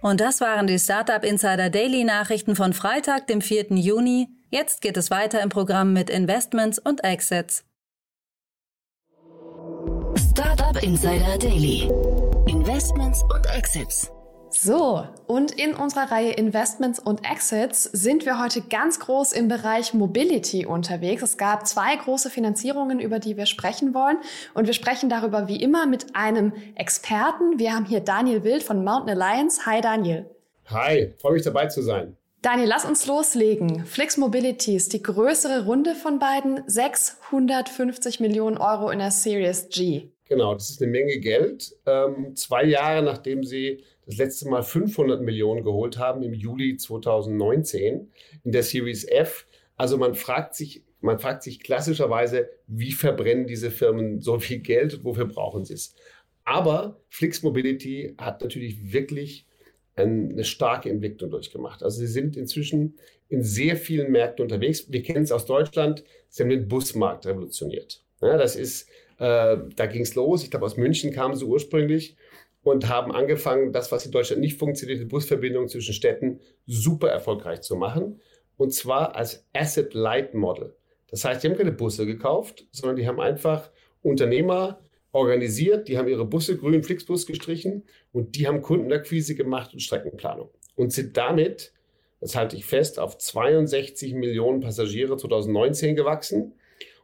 Und 0.00 0.20
das 0.20 0.40
waren 0.40 0.66
die 0.66 0.78
Startup 0.78 1.22
Insider 1.22 1.68
Daily 1.68 2.04
Nachrichten 2.04 2.56
von 2.56 2.72
Freitag, 2.72 3.26
dem 3.26 3.42
4. 3.42 3.72
Juni. 3.72 4.28
Jetzt 4.48 4.80
geht 4.80 4.96
es 4.96 5.10
weiter 5.10 5.42
im 5.42 5.50
Programm 5.50 5.92
mit 5.92 6.08
Investments 6.08 6.78
und 6.78 7.04
Exits. 7.04 7.67
Startup 10.78 10.82
Insider 10.82 11.38
Daily. 11.38 11.90
Investments 12.46 13.22
und 13.34 13.46
Exits. 13.52 14.12
So, 14.50 15.04
und 15.26 15.52
in 15.52 15.74
unserer 15.74 16.10
Reihe 16.10 16.32
Investments 16.32 16.98
und 16.98 17.28
Exits 17.28 17.84
sind 17.84 18.24
wir 18.24 18.40
heute 18.40 18.62
ganz 18.62 19.00
groß 19.00 19.32
im 19.32 19.48
Bereich 19.48 19.92
Mobility 19.92 20.66
unterwegs. 20.66 21.22
Es 21.22 21.36
gab 21.36 21.66
zwei 21.66 21.96
große 21.96 22.30
Finanzierungen, 22.30 23.00
über 23.00 23.18
die 23.18 23.36
wir 23.36 23.46
sprechen 23.46 23.92
wollen. 23.92 24.18
Und 24.54 24.66
wir 24.66 24.72
sprechen 24.72 25.08
darüber 25.08 25.48
wie 25.48 25.60
immer 25.60 25.86
mit 25.86 26.14
einem 26.14 26.52
Experten. 26.76 27.58
Wir 27.58 27.74
haben 27.74 27.84
hier 27.84 28.00
Daniel 28.00 28.44
Wild 28.44 28.62
von 28.62 28.84
Mountain 28.84 29.20
Alliance. 29.20 29.66
Hi 29.66 29.80
Daniel. 29.80 30.26
Hi, 30.66 31.12
freue 31.20 31.34
mich 31.34 31.42
dabei 31.42 31.66
zu 31.66 31.82
sein. 31.82 32.16
Daniel, 32.40 32.68
lass 32.68 32.84
uns 32.84 33.06
loslegen. 33.06 33.84
Flix 33.84 34.16
Mobility 34.16 34.76
ist 34.76 34.92
die 34.92 35.02
größere 35.02 35.64
Runde 35.64 35.94
von 35.94 36.18
beiden. 36.18 36.62
650 36.66 38.20
Millionen 38.20 38.58
Euro 38.58 38.90
in 38.90 39.00
der 39.00 39.10
Series 39.10 39.68
G. 39.70 40.10
Genau, 40.28 40.54
das 40.54 40.70
ist 40.70 40.82
eine 40.82 40.90
Menge 40.90 41.18
Geld. 41.18 41.74
Ähm, 41.86 42.36
zwei 42.36 42.64
Jahre 42.64 43.02
nachdem 43.02 43.44
sie 43.44 43.82
das 44.06 44.18
letzte 44.18 44.48
Mal 44.48 44.62
500 44.62 45.22
Millionen 45.22 45.64
geholt 45.64 45.98
haben, 45.98 46.22
im 46.22 46.34
Juli 46.34 46.76
2019 46.76 48.10
in 48.44 48.52
der 48.52 48.62
Series 48.62 49.04
F. 49.04 49.46
Also 49.76 49.96
man 49.96 50.14
fragt 50.14 50.54
sich, 50.54 50.82
man 51.00 51.18
fragt 51.18 51.42
sich 51.42 51.60
klassischerweise, 51.60 52.50
wie 52.66 52.92
verbrennen 52.92 53.46
diese 53.46 53.70
Firmen 53.70 54.20
so 54.20 54.38
viel 54.38 54.58
Geld 54.58 54.94
und 54.94 55.04
wofür 55.04 55.26
brauchen 55.26 55.64
sie 55.64 55.74
es? 55.74 55.94
Aber 56.44 57.00
Flix 57.08 57.42
Mobility 57.42 58.14
hat 58.18 58.40
natürlich 58.42 58.92
wirklich 58.92 59.46
eine 59.94 60.44
starke 60.44 60.88
Entwicklung 60.88 61.30
durchgemacht. 61.30 61.82
Also 61.82 61.98
sie 61.98 62.06
sind 62.06 62.36
inzwischen 62.36 62.98
in 63.28 63.42
sehr 63.42 63.76
vielen 63.76 64.12
Märkten 64.12 64.44
unterwegs. 64.44 64.90
Wir 64.90 65.02
kennen 65.02 65.24
es 65.24 65.32
aus 65.32 65.44
Deutschland, 65.44 66.04
sie 66.28 66.42
haben 66.42 66.50
den 66.50 66.68
Busmarkt 66.68 67.26
revolutioniert. 67.26 68.04
Ja, 68.20 68.36
das 68.36 68.56
ist 68.56 68.88
Äh, 69.18 69.58
da 69.76 69.86
ging 69.86 70.02
es 70.02 70.14
los. 70.14 70.42
Ich 70.44 70.50
glaube, 70.50 70.66
aus 70.66 70.76
München 70.76 71.12
kamen 71.12 71.34
sie 71.34 71.44
ursprünglich 71.44 72.16
und 72.62 72.88
haben 72.88 73.12
angefangen, 73.12 73.72
das, 73.72 73.92
was 73.92 74.06
in 74.06 74.12
Deutschland 74.12 74.40
nicht 74.40 74.58
funktioniert, 74.58 75.00
die 75.00 75.04
Busverbindung 75.04 75.68
zwischen 75.68 75.94
Städten, 75.94 76.40
super 76.66 77.08
erfolgreich 77.08 77.60
zu 77.60 77.76
machen. 77.76 78.20
Und 78.56 78.74
zwar 78.74 79.16
als 79.16 79.46
Asset-Light-Model. 79.52 80.76
Das 81.10 81.24
heißt, 81.24 81.42
die 81.42 81.48
haben 81.48 81.56
keine 81.56 81.72
Busse 81.72 82.06
gekauft, 82.06 82.66
sondern 82.72 82.96
die 82.96 83.06
haben 83.06 83.20
einfach 83.20 83.70
Unternehmer 84.02 84.80
organisiert, 85.12 85.88
die 85.88 85.96
haben 85.96 86.08
ihre 86.08 86.26
Busse 86.26 86.56
grün 86.56 86.82
Flixbus 86.82 87.26
gestrichen 87.26 87.84
und 88.12 88.36
die 88.36 88.46
haben 88.46 88.60
Kundenakquise 88.60 89.34
gemacht 89.34 89.72
und 89.72 89.80
Streckenplanung 89.80 90.50
und 90.74 90.92
sind 90.92 91.16
damit, 91.16 91.72
das 92.20 92.36
halte 92.36 92.56
ich 92.56 92.66
fest, 92.66 92.98
auf 92.98 93.16
62 93.16 94.12
Millionen 94.14 94.60
Passagiere 94.60 95.16
2019 95.16 95.96
gewachsen 95.96 96.54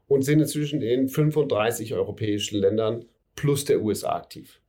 und 0.08 0.22
sind 0.22 0.40
inzwischen 0.40 0.82
in 0.82 1.08
35 1.08 1.94
europäischen 1.94 2.58
Ländern 2.58 3.04
plus 3.36 3.64
der 3.64 3.82
USA 3.82 4.16
aktiv. 4.16 4.60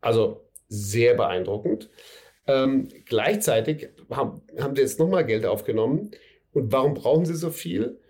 Also 0.00 0.42
sehr 0.68 1.14
beeindruckend. 1.14 1.90
Ähm, 2.46 2.88
gleichzeitig 3.04 3.90
haben, 4.10 4.42
haben 4.58 4.74
sie 4.74 4.82
jetzt 4.82 4.98
nochmal 4.98 5.24
Geld 5.24 5.46
aufgenommen. 5.46 6.10
Und 6.52 6.72
warum 6.72 6.94
brauchen 6.94 7.24
sie 7.24 7.34
so 7.34 7.50
viel? 7.50 8.00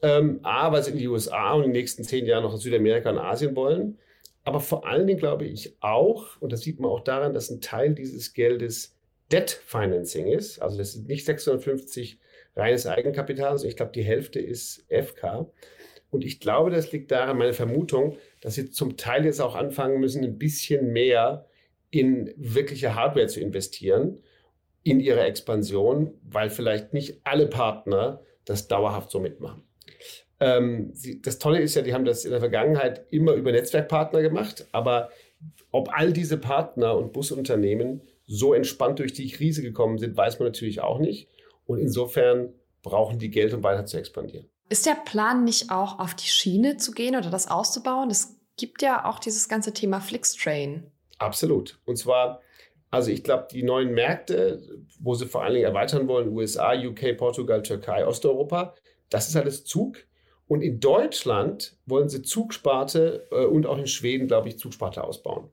Ähm, 0.00 0.40
A, 0.42 0.72
weil 0.72 0.82
sie 0.82 0.92
in 0.92 0.98
die 0.98 1.08
USA 1.08 1.52
und 1.52 1.64
in 1.64 1.68
den 1.68 1.80
nächsten 1.80 2.02
zehn 2.04 2.26
Jahren 2.26 2.42
noch 2.42 2.54
in 2.54 2.58
Südamerika 2.58 3.10
und 3.10 3.18
Asien 3.18 3.54
wollen. 3.54 3.98
Aber 4.44 4.60
vor 4.60 4.86
allen 4.86 5.06
Dingen 5.06 5.18
glaube 5.18 5.44
ich 5.44 5.76
auch, 5.80 6.40
und 6.40 6.52
das 6.52 6.62
sieht 6.62 6.80
man 6.80 6.90
auch 6.90 7.04
daran, 7.04 7.34
dass 7.34 7.50
ein 7.50 7.60
Teil 7.60 7.94
dieses 7.94 8.32
Geldes 8.32 8.96
Debt 9.30 9.50
Financing 9.50 10.26
ist. 10.26 10.60
Also 10.60 10.78
das 10.78 10.92
sind 10.92 11.08
nicht 11.08 11.24
650 11.24 12.18
reines 12.56 12.86
Eigenkapital, 12.86 13.56
sondern 13.56 13.70
ich 13.70 13.76
glaube, 13.76 13.92
die 13.92 14.02
Hälfte 14.02 14.40
ist 14.40 14.84
FK. 14.88 15.50
Und 16.12 16.24
ich 16.24 16.40
glaube, 16.40 16.70
das 16.70 16.92
liegt 16.92 17.10
daran, 17.10 17.38
meine 17.38 17.54
Vermutung, 17.54 18.18
dass 18.42 18.54
sie 18.54 18.70
zum 18.70 18.98
Teil 18.98 19.24
jetzt 19.24 19.40
auch 19.40 19.54
anfangen 19.54 19.98
müssen, 19.98 20.22
ein 20.22 20.36
bisschen 20.36 20.92
mehr 20.92 21.46
in 21.90 22.30
wirkliche 22.36 22.94
Hardware 22.94 23.28
zu 23.28 23.40
investieren 23.40 24.18
in 24.82 25.00
ihre 25.00 25.22
Expansion, 25.22 26.12
weil 26.22 26.50
vielleicht 26.50 26.92
nicht 26.92 27.22
alle 27.24 27.46
Partner 27.46 28.20
das 28.44 28.68
dauerhaft 28.68 29.10
so 29.10 29.20
mitmachen. 29.20 29.62
Ähm, 30.38 30.90
sie, 30.92 31.22
das 31.22 31.38
Tolle 31.38 31.60
ist 31.60 31.76
ja, 31.76 31.82
die 31.82 31.94
haben 31.94 32.04
das 32.04 32.26
in 32.26 32.30
der 32.30 32.40
Vergangenheit 32.40 33.06
immer 33.10 33.32
über 33.32 33.50
Netzwerkpartner 33.50 34.20
gemacht, 34.20 34.66
aber 34.72 35.08
ob 35.70 35.96
all 35.96 36.12
diese 36.12 36.36
Partner 36.36 36.94
und 36.94 37.14
Busunternehmen 37.14 38.02
so 38.26 38.52
entspannt 38.52 38.98
durch 38.98 39.14
die 39.14 39.30
Krise 39.30 39.62
gekommen 39.62 39.96
sind, 39.96 40.14
weiß 40.14 40.38
man 40.40 40.48
natürlich 40.48 40.82
auch 40.82 40.98
nicht. 40.98 41.28
Und 41.64 41.78
insofern 41.78 42.52
brauchen 42.82 43.18
die 43.18 43.30
Geld, 43.30 43.54
um 43.54 43.62
weiter 43.62 43.86
zu 43.86 43.96
expandieren. 43.96 44.50
Ist 44.72 44.86
der 44.86 44.94
Plan 44.94 45.44
nicht 45.44 45.70
auch 45.70 45.98
auf 45.98 46.14
die 46.14 46.28
Schiene 46.28 46.78
zu 46.78 46.92
gehen 46.92 47.14
oder 47.14 47.28
das 47.28 47.46
auszubauen? 47.46 48.08
Es 48.08 48.40
gibt 48.56 48.80
ja 48.80 49.04
auch 49.04 49.18
dieses 49.18 49.46
ganze 49.50 49.74
Thema 49.74 50.00
Flixtrain. 50.00 50.90
Absolut. 51.18 51.78
Und 51.84 51.96
zwar, 51.96 52.40
also 52.90 53.10
ich 53.10 53.22
glaube, 53.22 53.48
die 53.52 53.64
neuen 53.64 53.92
Märkte, 53.92 54.62
wo 54.98 55.12
sie 55.12 55.26
vor 55.26 55.42
allen 55.42 55.52
Dingen 55.52 55.66
erweitern 55.66 56.08
wollen, 56.08 56.30
USA, 56.30 56.72
UK, 56.72 57.18
Portugal, 57.18 57.62
Türkei, 57.62 58.06
Osteuropa, 58.06 58.74
das 59.10 59.28
ist 59.28 59.36
alles 59.36 59.66
Zug. 59.66 59.98
Und 60.48 60.62
in 60.62 60.80
Deutschland 60.80 61.76
wollen 61.84 62.08
sie 62.08 62.22
Zugsparte 62.22 63.28
äh, 63.30 63.44
und 63.44 63.66
auch 63.66 63.76
in 63.76 63.86
Schweden, 63.86 64.26
glaube 64.26 64.48
ich, 64.48 64.58
Zugsparte 64.58 65.04
ausbauen. 65.04 65.50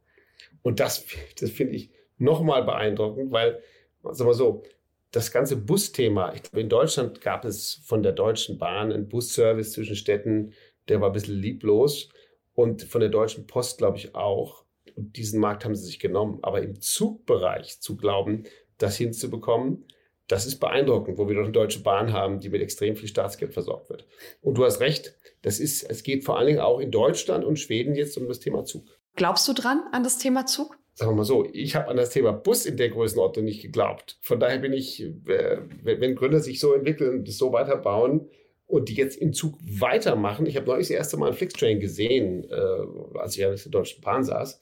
Und 0.61 0.79
das, 0.79 1.05
das 1.41 1.49
finde 1.49 1.75
ich 1.75 1.91
nochmal 2.17 2.63
beeindruckend, 2.63 3.33
weil, 3.33 3.61
sagen 4.01 4.29
wir 4.29 4.33
so, 4.33 4.63
das 5.11 5.31
ganze 5.31 5.55
Busthema, 5.55 6.33
ich 6.33 6.43
glaube, 6.43 6.61
in 6.61 6.69
Deutschland 6.69 7.21
gab 7.21 7.45
es 7.45 7.81
von 7.85 8.03
der 8.03 8.11
Deutschen 8.11 8.57
Bahn 8.57 8.91
einen 8.91 9.09
Busservice 9.09 9.71
zwischen 9.71 9.95
Städten, 9.95 10.53
der 10.87 11.01
war 11.01 11.09
ein 11.09 11.13
bisschen 11.13 11.35
lieblos. 11.35 12.09
Und 12.53 12.83
von 12.83 12.99
der 12.99 13.09
Deutschen 13.09 13.47
Post, 13.47 13.77
glaube 13.77 13.97
ich, 13.97 14.15
auch. 14.15 14.65
Und 14.95 15.15
diesen 15.15 15.39
Markt 15.39 15.63
haben 15.63 15.75
sie 15.75 15.85
sich 15.85 15.99
genommen. 15.99 16.39
Aber 16.41 16.61
im 16.61 16.81
Zugbereich 16.81 17.79
zu 17.79 17.95
glauben, 17.95 18.43
das 18.77 18.97
hinzubekommen, 18.97 19.85
das 20.27 20.45
ist 20.45 20.59
beeindruckend, 20.59 21.17
wo 21.17 21.27
wir 21.27 21.35
doch 21.35 21.43
eine 21.43 21.51
Deutsche 21.51 21.81
Bahn 21.81 22.11
haben, 22.13 22.39
die 22.39 22.49
mit 22.49 22.61
extrem 22.61 22.95
viel 22.95 23.07
Staatsgeld 23.07 23.53
versorgt 23.53 23.89
wird. 23.89 24.05
Und 24.41 24.57
du 24.57 24.65
hast 24.65 24.79
recht, 24.79 25.15
das 25.41 25.59
ist, 25.59 25.83
es 25.83 26.03
geht 26.03 26.23
vor 26.23 26.37
allen 26.37 26.47
Dingen 26.47 26.59
auch 26.59 26.79
in 26.79 26.91
Deutschland 26.91 27.45
und 27.45 27.57
Schweden 27.57 27.95
jetzt 27.95 28.17
um 28.17 28.27
das 28.27 28.39
Thema 28.39 28.65
Zug. 28.65 28.83
Glaubst 29.15 29.47
du 29.47 29.53
dran 29.53 29.81
an 29.91 30.03
das 30.03 30.17
Thema 30.17 30.45
Zug? 30.45 30.78
Sagen 30.99 31.13
wir 31.13 31.15
mal 31.15 31.23
so, 31.23 31.47
ich 31.53 31.77
habe 31.77 31.87
an 31.87 31.95
das 31.95 32.09
Thema 32.09 32.33
Bus 32.33 32.65
in 32.65 32.75
der 32.75 32.89
Größenordnung 32.89 33.45
nicht 33.45 33.61
geglaubt. 33.61 34.17
Von 34.19 34.37
daher 34.37 34.57
bin 34.57 34.73
ich, 34.73 35.01
äh, 35.01 35.59
wenn 35.81 36.15
Gründer 36.15 36.41
sich 36.41 36.59
so 36.59 36.73
entwickeln, 36.73 37.23
das 37.23 37.37
so 37.37 37.53
weiterbauen 37.53 38.27
und 38.65 38.89
die 38.89 38.95
jetzt 38.95 39.15
im 39.15 39.31
Zug 39.31 39.57
weitermachen. 39.61 40.45
Ich 40.45 40.57
habe 40.57 40.65
neulich 40.65 40.89
das 40.89 40.97
erste 40.97 41.15
Mal 41.15 41.27
einen 41.27 41.37
Flixtrain 41.37 41.79
gesehen, 41.79 42.43
äh, 42.49 43.17
als 43.17 43.37
ich 43.37 43.45
an 43.45 43.55
der 43.55 43.71
Deutschen 43.71 44.01
Bahn 44.01 44.25
saß. 44.25 44.61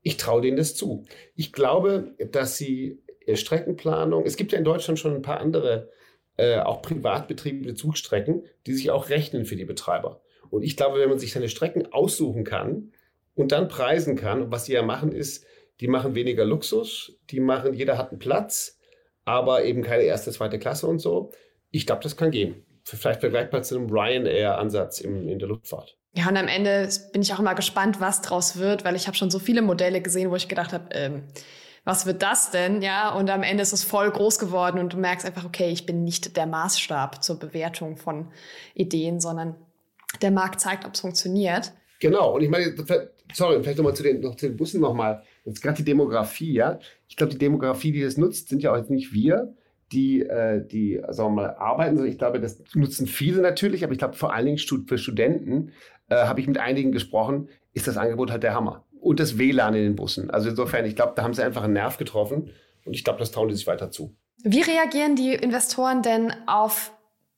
Ich 0.00 0.16
traue 0.16 0.40
denen 0.40 0.56
das 0.56 0.76
zu. 0.76 1.04
Ich 1.36 1.52
glaube, 1.52 2.14
dass 2.32 2.56
sie 2.56 3.02
Streckenplanung, 3.30 4.24
es 4.24 4.38
gibt 4.38 4.52
ja 4.52 4.58
in 4.58 4.64
Deutschland 4.64 4.98
schon 4.98 5.14
ein 5.14 5.20
paar 5.20 5.40
andere, 5.40 5.90
äh, 6.38 6.56
auch 6.60 6.80
privat 6.80 7.28
betriebene 7.28 7.74
Zugstrecken, 7.74 8.44
die 8.66 8.72
sich 8.72 8.90
auch 8.90 9.10
rechnen 9.10 9.44
für 9.44 9.56
die 9.56 9.66
Betreiber. 9.66 10.22
Und 10.48 10.62
ich 10.62 10.78
glaube, 10.78 11.00
wenn 11.00 11.10
man 11.10 11.18
sich 11.18 11.34
seine 11.34 11.50
Strecken 11.50 11.92
aussuchen 11.92 12.44
kann, 12.44 12.92
und 13.40 13.52
dann 13.52 13.68
preisen 13.68 14.16
kann. 14.16 14.42
Und 14.42 14.52
was 14.52 14.66
sie 14.66 14.74
ja 14.74 14.82
machen, 14.82 15.12
ist, 15.12 15.46
die 15.80 15.88
machen 15.88 16.14
weniger 16.14 16.44
Luxus, 16.44 17.18
die 17.30 17.40
machen, 17.40 17.74
jeder 17.74 17.98
hat 17.98 18.10
einen 18.10 18.18
Platz, 18.18 18.78
aber 19.24 19.64
eben 19.64 19.82
keine 19.82 20.02
erste, 20.02 20.30
zweite 20.30 20.58
Klasse 20.58 20.86
und 20.86 20.98
so. 20.98 21.32
Ich 21.70 21.86
glaube, 21.86 22.02
das 22.02 22.16
kann 22.16 22.30
gehen. 22.30 22.64
Vielleicht 22.84 23.20
vergleichbar 23.20 23.62
zu 23.62 23.76
einem 23.76 23.90
Ryanair-Ansatz 23.90 25.00
in 25.00 25.38
der 25.38 25.48
Luftfahrt. 25.48 25.96
Ja, 26.12 26.28
und 26.28 26.36
am 26.36 26.48
Ende 26.48 26.88
bin 27.12 27.22
ich 27.22 27.32
auch 27.32 27.38
immer 27.38 27.54
gespannt, 27.54 28.00
was 28.00 28.20
draus 28.20 28.58
wird, 28.58 28.84
weil 28.84 28.96
ich 28.96 29.06
habe 29.06 29.16
schon 29.16 29.30
so 29.30 29.38
viele 29.38 29.62
Modelle 29.62 30.00
gesehen, 30.00 30.30
wo 30.30 30.36
ich 30.36 30.48
gedacht 30.48 30.72
habe, 30.72 30.88
ähm, 30.92 31.22
was 31.84 32.04
wird 32.04 32.22
das 32.22 32.50
denn? 32.50 32.82
Ja, 32.82 33.14
und 33.14 33.30
am 33.30 33.42
Ende 33.42 33.62
ist 33.62 33.72
es 33.72 33.84
voll 33.84 34.10
groß 34.10 34.38
geworden 34.38 34.78
und 34.78 34.92
du 34.92 34.98
merkst 34.98 35.24
einfach, 35.24 35.44
okay, 35.44 35.70
ich 35.70 35.86
bin 35.86 36.04
nicht 36.04 36.36
der 36.36 36.46
Maßstab 36.46 37.22
zur 37.22 37.38
Bewertung 37.38 37.96
von 37.96 38.28
Ideen, 38.74 39.20
sondern 39.20 39.54
der 40.20 40.30
Markt 40.30 40.60
zeigt, 40.60 40.84
ob 40.84 40.94
es 40.94 41.00
funktioniert. 41.00 41.72
Genau, 42.00 42.34
und 42.34 42.42
ich 42.42 42.50
meine, 42.50 42.74
sorry, 43.32 43.62
vielleicht 43.62 43.78
nochmal 43.78 43.94
zu 43.94 44.02
den, 44.02 44.20
noch 44.20 44.34
zu 44.34 44.48
den 44.48 44.56
Bussen 44.56 44.80
nochmal. 44.80 45.22
Jetzt 45.44 45.62
gerade 45.62 45.76
die 45.76 45.84
Demografie, 45.84 46.52
ja. 46.52 46.78
Ich 47.08 47.16
glaube, 47.16 47.32
die 47.32 47.38
Demografie, 47.38 47.92
die 47.92 48.02
das 48.02 48.16
nutzt, 48.16 48.48
sind 48.48 48.62
ja 48.62 48.72
auch 48.72 48.76
jetzt 48.76 48.90
nicht 48.90 49.12
wir, 49.12 49.54
die, 49.92 50.22
äh, 50.22 50.66
die 50.66 51.00
sagen 51.08 51.34
wir 51.34 51.42
mal, 51.42 51.54
arbeiten, 51.56 51.96
sondern 51.96 52.12
ich 52.12 52.18
glaube, 52.18 52.40
das 52.40 52.62
nutzen 52.74 53.06
viele 53.06 53.42
natürlich, 53.42 53.82
aber 53.84 53.92
ich 53.92 53.98
glaube, 53.98 54.14
vor 54.14 54.32
allen 54.32 54.46
Dingen 54.46 54.58
für 54.58 54.98
Studenten 54.98 55.72
äh, 56.08 56.16
habe 56.16 56.40
ich 56.40 56.46
mit 56.46 56.58
einigen 56.58 56.92
gesprochen, 56.92 57.48
ist 57.72 57.88
das 57.88 57.96
Angebot 57.96 58.30
halt 58.30 58.42
der 58.42 58.54
Hammer. 58.54 58.84
Und 59.00 59.18
das 59.18 59.38
WLAN 59.38 59.74
in 59.74 59.82
den 59.82 59.96
Bussen. 59.96 60.30
Also 60.30 60.50
insofern, 60.50 60.84
ich 60.84 60.94
glaube, 60.94 61.14
da 61.16 61.22
haben 61.22 61.32
sie 61.32 61.42
einfach 61.42 61.62
einen 61.62 61.72
Nerv 61.72 61.96
getroffen 61.96 62.50
und 62.84 62.94
ich 62.94 63.02
glaube, 63.02 63.18
das 63.18 63.30
trauen 63.30 63.48
die 63.48 63.54
sich 63.54 63.66
weiter 63.66 63.90
zu. 63.90 64.14
Wie 64.42 64.60
reagieren 64.60 65.16
die 65.16 65.34
Investoren 65.34 66.02
denn 66.02 66.32
auf 66.46 66.92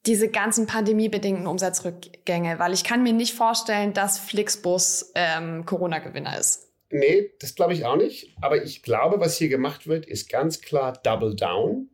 diese 0.06 0.28
ganzen 0.28 0.66
pandemiebedingten 0.66 1.46
Umsatzrückgänge, 1.46 2.58
weil 2.58 2.72
ich 2.72 2.82
kann 2.82 3.02
mir 3.02 3.12
nicht 3.12 3.34
vorstellen, 3.34 3.92
dass 3.92 4.18
Flixbus 4.18 5.12
ähm, 5.14 5.64
Corona-Gewinner 5.64 6.38
ist. 6.38 6.71
Nee, 6.92 7.32
das 7.40 7.54
glaube 7.54 7.72
ich 7.72 7.86
auch 7.86 7.96
nicht. 7.96 8.36
Aber 8.42 8.62
ich 8.62 8.82
glaube, 8.82 9.18
was 9.18 9.38
hier 9.38 9.48
gemacht 9.48 9.86
wird, 9.86 10.04
ist 10.04 10.28
ganz 10.28 10.60
klar 10.60 10.92
Double 11.02 11.34
Down. 11.34 11.88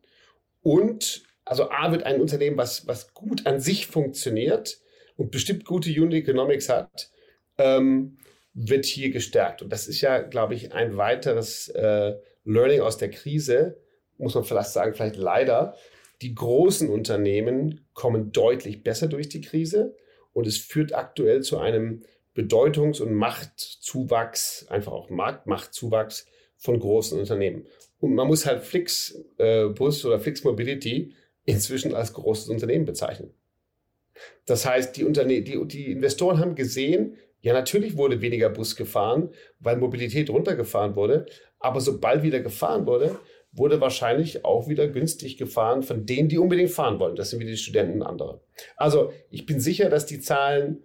Und 0.61 1.23
also 1.45 1.71
A 1.71 1.93
wird 1.93 2.03
ein 2.03 2.21
Unternehmen, 2.21 2.59
was, 2.59 2.89
was 2.89 3.15
gut 3.15 3.47
an 3.47 3.61
sich 3.61 3.87
funktioniert 3.87 4.81
und 5.17 5.31
bestimmt 5.31 5.65
gute 5.65 5.89
Unit 5.91 6.25
Economics 6.25 6.69
hat, 6.69 7.11
ähm, 7.59 8.19
wird 8.55 8.87
hier 8.87 9.11
gestärkt. 9.11 9.63
Und 9.63 9.73
das 9.73 9.87
ist 9.87 10.01
ja, 10.01 10.19
glaube 10.19 10.55
ich, 10.55 10.73
ein 10.73 10.97
weiteres 10.97 11.69
äh, 11.69 12.17
Learning 12.45 12.81
aus 12.81 12.99
der 12.99 13.11
Krise, 13.11 13.81
muss 14.19 14.35
man 14.35 14.43
vielleicht 14.43 14.71
sagen, 14.71 14.95
vielleicht 14.95 15.17
leider, 15.17 15.77
die 16.23 16.35
großen 16.35 16.89
Unternehmen 16.89 17.87
kommen 17.95 18.33
deutlich 18.33 18.83
besser 18.83 19.07
durch 19.07 19.29
die 19.29 19.43
Krise 19.43 19.97
und 20.33 20.49
es 20.49 20.59
führt 20.59 20.93
aktuell 20.93 21.43
zu 21.43 21.59
einem 21.59 22.03
Bedeutungs- 22.39 23.01
und 23.01 23.15
Machtzuwachs, 23.15 24.69
einfach 24.69 24.93
auch 24.93 25.11
Marktmachtzuwachs 25.11 26.27
von 26.57 26.79
großen 26.79 27.19
Unternehmen. 27.19 27.67
Und 27.99 28.15
man 28.15 28.29
muss 28.29 28.47
halt 28.47 28.63
Flixbus 28.63 29.35
äh, 29.39 30.07
oder 30.07 30.21
Flix 30.21 30.45
Mobility 30.45 31.15
inzwischen 31.45 31.97
als 31.97 32.13
großes 32.13 32.49
Unternehmen 32.49 32.85
bezeichnen. 32.85 33.35
Das 34.47 34.65
heißt, 34.65 34.97
die, 34.97 35.03
Unterne 35.03 35.43
die, 35.43 35.67
die 35.67 35.91
Investoren 35.91 36.39
haben 36.39 36.55
gesehen, 36.55 37.17
ja, 37.41 37.53
natürlich 37.53 37.97
wurde 37.97 38.21
weniger 38.21 38.51
Bus 38.51 38.77
gefahren, 38.77 39.31
weil 39.59 39.77
Mobilität 39.77 40.31
runtergefahren 40.31 40.95
wurde. 40.95 41.27
Aber 41.59 41.81
sobald 41.81 42.23
wieder 42.23 42.39
gefahren 42.39 42.87
wurde, 42.87 43.19
wurde 43.51 43.81
wahrscheinlich 43.81 44.45
auch 44.45 44.69
wieder 44.69 44.87
günstig 44.87 45.39
gefahren 45.39 45.83
von 45.83 46.07
denen, 46.07 46.29
die 46.29 46.39
unbedingt 46.39 46.71
fahren 46.71 47.01
wollen. 47.01 47.17
Das 47.17 47.31
sind 47.31 47.41
wieder 47.41 47.51
die 47.51 47.57
Studenten 47.57 48.03
und 48.03 48.07
andere. 48.07 48.43
Also 48.77 49.13
ich 49.29 49.45
bin 49.45 49.59
sicher, 49.59 49.89
dass 49.89 50.07
die 50.07 50.21
Zahlen, 50.21 50.85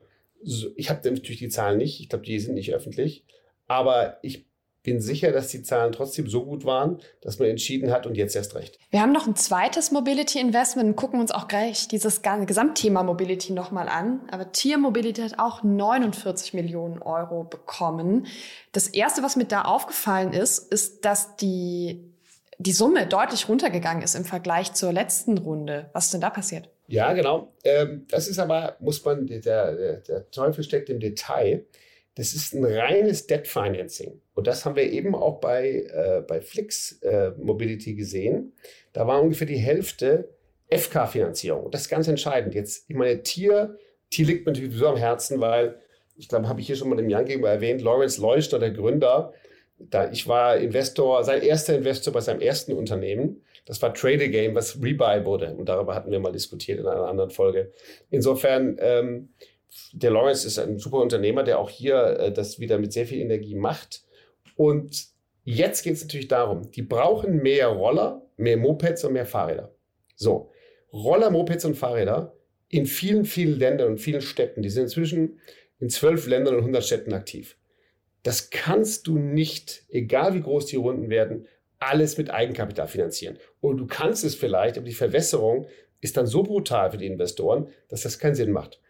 ich 0.76 0.90
habe 0.90 1.10
natürlich 1.10 1.40
die 1.40 1.50
Zahlen 1.50 1.78
nicht, 1.78 2.00
ich 2.00 2.10
glaube, 2.10 2.26
die 2.26 2.40
sind 2.40 2.56
nicht 2.56 2.74
öffentlich, 2.74 3.26
aber 3.68 4.18
ich 4.22 4.46
bin 4.84 5.00
sicher, 5.00 5.32
dass 5.32 5.48
die 5.48 5.64
Zahlen 5.64 5.94
trotzdem 5.94 6.28
so 6.28 6.44
gut 6.46 6.66
waren, 6.66 7.00
dass 7.22 7.40
man 7.40 7.48
entschieden 7.48 7.92
hat 7.92 8.06
und 8.06 8.16
jetzt 8.16 8.36
erst 8.36 8.54
recht. 8.54 8.78
Wir 8.92 9.02
haben 9.02 9.14
noch 9.14 9.26
ein 9.26 9.36
zweites 9.36 9.92
Mobility 9.92 10.40
Investment 10.40 10.90
und 10.90 10.96
gucken 10.98 11.22
uns 11.22 11.32
auch 11.32 11.48
gleich 11.48 11.88
dieses 11.88 12.22
Gesamtthema 12.22 13.02
Mobility 13.02 13.54
nochmal 13.54 13.88
an. 13.88 14.22
Aber 14.30 14.52
Tier 14.52 14.78
Mobility 14.78 15.22
hat 15.22 15.40
auch 15.40 15.64
49 15.64 16.54
Millionen 16.54 17.02
Euro 17.02 17.46
bekommen. 17.46 18.28
Das 18.74 18.90
erste, 18.90 19.24
was 19.24 19.38
mir 19.38 19.46
da 19.46 19.62
aufgefallen 19.62 20.34
ist, 20.34 20.60
ist, 20.72 21.06
dass 21.06 21.38
die, 21.38 22.14
die 22.58 22.74
Summe 22.74 23.08
deutlich 23.08 23.48
runtergegangen 23.48 24.04
ist 24.04 24.16
im 24.16 24.26
Vergleich 24.26 24.74
zur 24.74 24.92
letzten 24.92 25.38
Runde. 25.38 25.90
Was 25.94 26.06
ist 26.06 26.14
denn 26.14 26.22
da 26.22 26.30
passiert? 26.30 26.73
Ja, 26.88 27.14
genau. 27.14 27.54
Ähm, 27.64 28.06
das 28.10 28.28
ist 28.28 28.40
aber, 28.40 28.78
muss 28.80 29.04
man, 29.06 29.26
der, 29.26 29.40
der, 29.40 29.98
der 29.98 30.32
Teufel 30.32 30.64
steckt 30.64 30.90
im 30.90 31.00
Detail. 31.00 31.66
Das 32.16 32.34
ist 32.34 32.54
ein 32.54 32.66
reines 32.66 33.26
Debt 33.26 33.48
Financing. 33.48 34.22
Und 34.36 34.48
das 34.48 34.66
haben 34.66 34.76
wir 34.76 34.84
eben 34.84 35.16
auch 35.16 35.40
bei, 35.40 35.88
äh, 35.92 36.22
bei 36.28 36.42
Flix 36.42 37.02
äh, 37.02 37.32
Mobility 37.38 37.96
gesehen. 37.96 38.54
Da 38.92 39.08
war 39.08 39.22
ungefähr 39.22 39.48
die 39.48 39.58
Hälfte 39.58 40.30
FK-Finanzierung. 40.70 41.72
Das 41.72 41.82
ist 41.82 41.90
ganz 41.90 42.08
entscheidend. 42.08 42.54
Jetzt, 42.54 42.86
ich 42.90 42.96
meine, 42.96 43.24
Tier, 43.24 43.78
Tier 44.10 44.28
liegt 44.28 44.46
mir 44.46 44.52
natürlich 44.52 44.76
so 44.76 44.88
am 44.88 44.98
Herzen, 44.98 45.40
weil, 45.40 45.80
ich 46.16 46.28
glaube, 46.28 46.48
habe 46.48 46.62
ich 46.62 46.68
hier 46.68 46.76
schon 46.76 46.90
mal 46.90 47.00
im 47.00 47.10
Jan 47.10 47.26
gegenüber 47.26 47.50
erwähnt, 47.50 47.82
Lawrence 47.82 48.22
Leuchter, 48.22 48.60
der 48.60 48.72
Gründer, 48.72 49.34
da 49.80 50.12
ich 50.12 50.28
war 50.28 50.58
Investor, 50.58 51.24
sein 51.24 51.42
erster 51.42 51.76
Investor 51.76 52.14
bei 52.14 52.22
seinem 52.22 52.42
ersten 52.42 52.74
Unternehmen. 52.74 53.42
Das 53.66 53.82
war 53.82 53.94
Trade 53.94 54.30
Game, 54.30 54.56
was 54.56 54.82
Rebuy 54.82 55.26
wurde. 55.26 55.56
Und 55.56 55.70
darüber 55.70 55.96
hatten 55.96 56.12
wir 56.12 56.20
mal 56.20 56.32
diskutiert 56.32 56.80
in 56.80 56.88
einer 56.88 57.08
anderen 57.08 57.30
Folge. 57.30 57.72
Insofern, 58.10 58.78
ähm, 58.80 59.30
der 59.94 60.12
Lawrence 60.12 60.46
ist 60.46 60.60
ein 60.60 60.78
super 60.78 60.98
Unternehmer, 60.98 61.44
der 61.44 61.60
auch 61.60 61.70
hier 61.70 62.20
äh, 62.20 62.32
das 62.32 62.60
wieder 62.60 62.78
mit 62.78 62.94
sehr 62.94 63.08
viel 63.08 63.20
Energie 63.20 63.56
macht. 63.56 64.04
Und 64.56 65.08
jetzt 65.44 65.84
geht 65.84 65.94
es 65.94 66.04
natürlich 66.04 66.28
darum, 66.28 66.70
die 66.72 66.82
brauchen 66.82 67.42
mehr 67.42 67.68
Roller, 67.68 68.22
mehr 68.38 68.58
Mopeds 68.58 69.04
und 69.06 69.14
mehr 69.14 69.26
Fahrräder. 69.26 69.74
So, 70.16 70.52
Roller, 70.92 71.32
Mopeds 71.32 71.66
und 71.66 71.76
Fahrräder 71.76 72.36
in 72.70 72.86
vielen, 72.86 73.26
vielen 73.26 73.58
Ländern 73.58 73.92
und 73.92 73.98
vielen 74.00 74.22
Städten. 74.22 74.62
Die 74.62 74.70
sind 74.70 74.84
inzwischen 74.84 75.40
in 75.80 75.90
zwölf 75.90 76.28
Ländern 76.28 76.56
und 76.56 76.62
100 76.62 76.84
Städten 76.84 77.14
aktiv. 77.14 77.58
Das 78.24 78.50
kannst 78.50 79.08
du 79.08 79.18
nicht, 79.18 79.84
egal 79.90 80.34
wie 80.34 80.42
groß 80.42 80.68
die 80.68 80.78
Runden 80.78 81.10
werden, 81.10 81.48
alles 81.88 82.18
mit 82.18 82.32
Eigenkapital 82.32 82.88
finanzieren. 82.88 83.38
Und 83.62 83.78
du 83.78 83.88
kannst 83.88 84.24
es 84.24 84.36
vielleicht, 84.36 84.78
aber 84.78 84.86
die 84.86 84.94
Verwässerung 84.94 85.68
ist 86.02 86.18
dann 86.18 86.28
so 86.28 86.44
brutal 86.44 86.92
für 86.92 86.98
die 86.98 87.08
Investoren, 87.08 87.70
dass 87.88 88.02
das 88.02 88.20
keinen 88.20 88.36
Sinn 88.36 88.52
macht. 88.52 88.82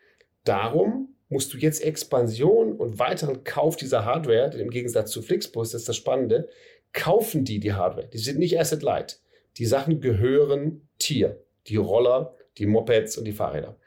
Darum 0.43 1.15
musst 1.29 1.53
du 1.53 1.57
jetzt 1.57 1.83
Expansion 1.83 2.73
und 2.73 2.99
weiteren 2.99 3.43
Kauf 3.43 3.75
dieser 3.75 4.05
Hardware, 4.05 4.49
denn 4.49 4.59
im 4.59 4.69
Gegensatz 4.69 5.11
zu 5.11 5.21
Flixbus, 5.21 5.71
das 5.71 5.81
ist 5.81 5.89
das 5.89 5.97
Spannende, 5.97 6.49
kaufen 6.91 7.43
die 7.43 7.59
die 7.59 7.73
Hardware. 7.73 8.07
Die 8.07 8.17
sind 8.17 8.39
nicht 8.39 8.59
Asset 8.59 8.83
Light. 8.83 9.19
Die 9.57 9.65
Sachen 9.65 10.01
gehören 10.01 10.87
Tier. 10.99 11.43
Die 11.67 11.75
Roller, 11.75 12.35
die 12.57 12.65
Mopeds 12.65 13.17
und 13.17 13.25
die 13.25 13.31
Fahrräder. 13.31 13.77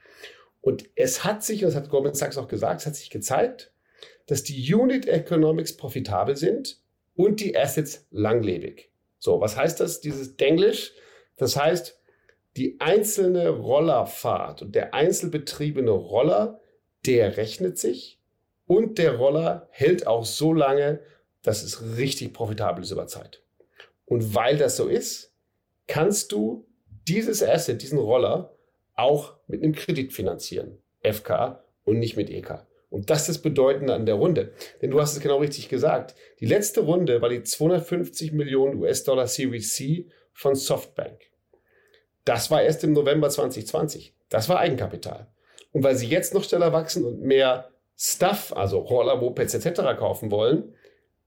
Und 0.61 0.89
es 0.97 1.23
hat 1.25 1.45
sich, 1.45 1.61
das 1.61 1.77
hat 1.77 1.89
Goldman 1.89 2.15
Sachs 2.15 2.37
auch 2.37 2.49
gesagt, 2.49 2.81
es 2.81 2.87
hat 2.87 2.97
sich 2.97 3.11
gezeigt, 3.11 3.73
dass 4.27 4.43
die 4.43 4.75
Unit 4.75 5.07
Economics 5.07 5.77
profitabel 5.77 6.37
sind 6.37 6.81
und 7.15 7.41
die 7.41 7.57
Assets 7.57 8.07
langlebig. 8.11 8.91
So, 9.18 9.40
was 9.40 9.56
heißt 9.56 9.80
das, 9.80 10.00
dieses 10.00 10.37
Denglisch? 10.37 10.92
Das 11.37 11.56
heißt, 11.56 11.99
die 12.56 12.80
einzelne 12.80 13.50
Rollerfahrt 13.50 14.62
und 14.62 14.75
der 14.75 14.94
einzelbetriebene 14.94 15.90
Roller, 15.90 16.61
der 17.04 17.37
rechnet 17.37 17.78
sich 17.78 18.18
und 18.66 18.99
der 18.99 19.16
Roller 19.16 19.68
hält 19.70 20.06
auch 20.06 20.25
so 20.25 20.52
lange, 20.52 21.00
dass 21.42 21.62
es 21.62 21.96
richtig 21.96 22.32
profitabel 22.32 22.82
ist 22.82 22.90
über 22.90 23.06
Zeit. 23.06 23.42
Und 24.06 24.35
weil 24.35 24.56
das 24.56 24.76
so 24.76 24.88
ist, 24.88 25.35
kannst 25.87 26.32
du 26.32 26.66
dieses 27.06 27.42
Asset, 27.42 27.82
diesen 27.82 27.99
Roller, 27.99 28.56
auch 28.94 29.37
mit 29.46 29.62
einem 29.62 29.75
Kredit 29.75 30.12
finanzieren. 30.12 30.78
FK 31.02 31.62
und 31.85 31.99
nicht 31.99 32.16
mit 32.16 32.30
EK. 32.30 32.66
Und 32.88 33.11
das 33.11 33.23
ist 33.23 33.28
das 33.28 33.43
Bedeutende 33.43 33.95
an 33.95 34.07
der 34.07 34.14
Runde. 34.14 34.52
Denn 34.81 34.90
du 34.90 35.00
hast 35.00 35.14
es 35.14 35.21
genau 35.21 35.38
richtig 35.38 35.69
gesagt. 35.69 36.14
Die 36.40 36.47
letzte 36.47 36.81
Runde 36.81 37.21
war 37.21 37.28
die 37.28 37.43
250 37.43 38.33
Millionen 38.33 38.81
US-Dollar 38.81 39.26
Series 39.26 39.75
C 39.75 40.09
von 40.33 40.55
Softbank. 40.55 41.19
Das 42.25 42.50
war 42.50 42.62
erst 42.62 42.85
im 42.85 42.93
November 42.93 43.28
2020. 43.28 44.14
Das 44.28 44.49
war 44.49 44.59
Eigenkapital. 44.59 45.29
Und 45.72 45.83
weil 45.83 45.96
sie 45.96 46.07
jetzt 46.07 46.35
noch 46.35 46.44
schneller 46.44 46.72
wachsen 46.72 47.05
und 47.05 47.20
mehr 47.22 47.70
Stuff, 47.96 48.53
also 48.55 48.79
Roller, 48.79 49.16
Mopeds 49.16 49.55
etc. 49.55 49.99
kaufen 49.99 50.31
wollen, 50.31 50.75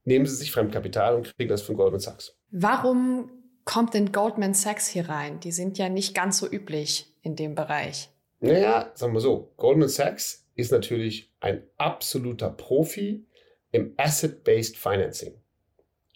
nehmen 0.06 0.26
sie 0.26 0.36
sich 0.36 0.52
Fremdkapital 0.52 1.16
und 1.16 1.36
kriegen 1.36 1.50
das 1.50 1.62
von 1.62 1.76
Goldman 1.76 2.00
Sachs. 2.00 2.36
Warum 2.52 3.32
kommt 3.66 3.94
denn 3.94 4.12
Goldman 4.12 4.54
Sachs 4.54 4.88
hier 4.88 5.10
rein? 5.10 5.40
Die 5.40 5.52
sind 5.52 5.78
ja 5.78 5.90
nicht 5.90 6.16
ganz 6.16 6.40
so 6.40 6.48
üblich 6.48 7.14
in 7.22 7.36
dem 7.36 7.56
Bereich. 7.56 8.10
Naja, 8.40 8.92
sagen 8.94 9.14
wir 9.14 9.20
so, 9.20 9.52
Goldman 9.58 9.90
Sachs 9.90 10.48
ist 10.60 10.72
natürlich 10.72 11.32
ein 11.40 11.64
absoluter 11.78 12.50
Profi 12.50 13.26
im 13.72 13.94
Asset-Based 13.98 14.78
Financing. 14.78 15.34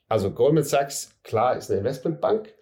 Also 0.08 0.32
Goldman 0.32 0.64
Sachs, 0.64 1.18
klar, 1.24 1.58
ist 1.58 1.70
eine 1.70 1.80
Investmentbank 1.80 2.54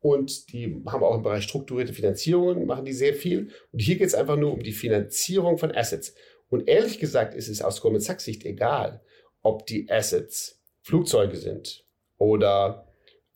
und 0.00 0.52
die 0.52 0.82
haben 0.86 1.02
auch 1.02 1.16
im 1.16 1.22
Bereich 1.22 1.44
strukturierte 1.44 1.92
Finanzierungen, 1.92 2.66
machen 2.66 2.84
die 2.84 2.92
sehr 2.92 3.14
viel. 3.14 3.50
Und 3.72 3.80
hier 3.80 3.96
geht 3.96 4.06
es 4.06 4.14
einfach 4.14 4.36
nur 4.36 4.52
um 4.52 4.62
die 4.62 4.72
Finanzierung 4.72 5.58
von 5.58 5.74
Assets. 5.74 6.14
Und 6.48 6.68
ehrlich 6.68 6.98
gesagt 6.98 7.34
ist 7.34 7.48
es 7.48 7.62
aus 7.62 7.80
Goldman 7.80 8.00
Sachs 8.00 8.24
Sicht 8.24 8.44
egal, 8.44 9.02
ob 9.42 9.66
die 9.66 9.90
Assets 9.90 10.60
Flugzeuge 10.82 11.36
sind 11.36 11.84
oder 12.18 12.86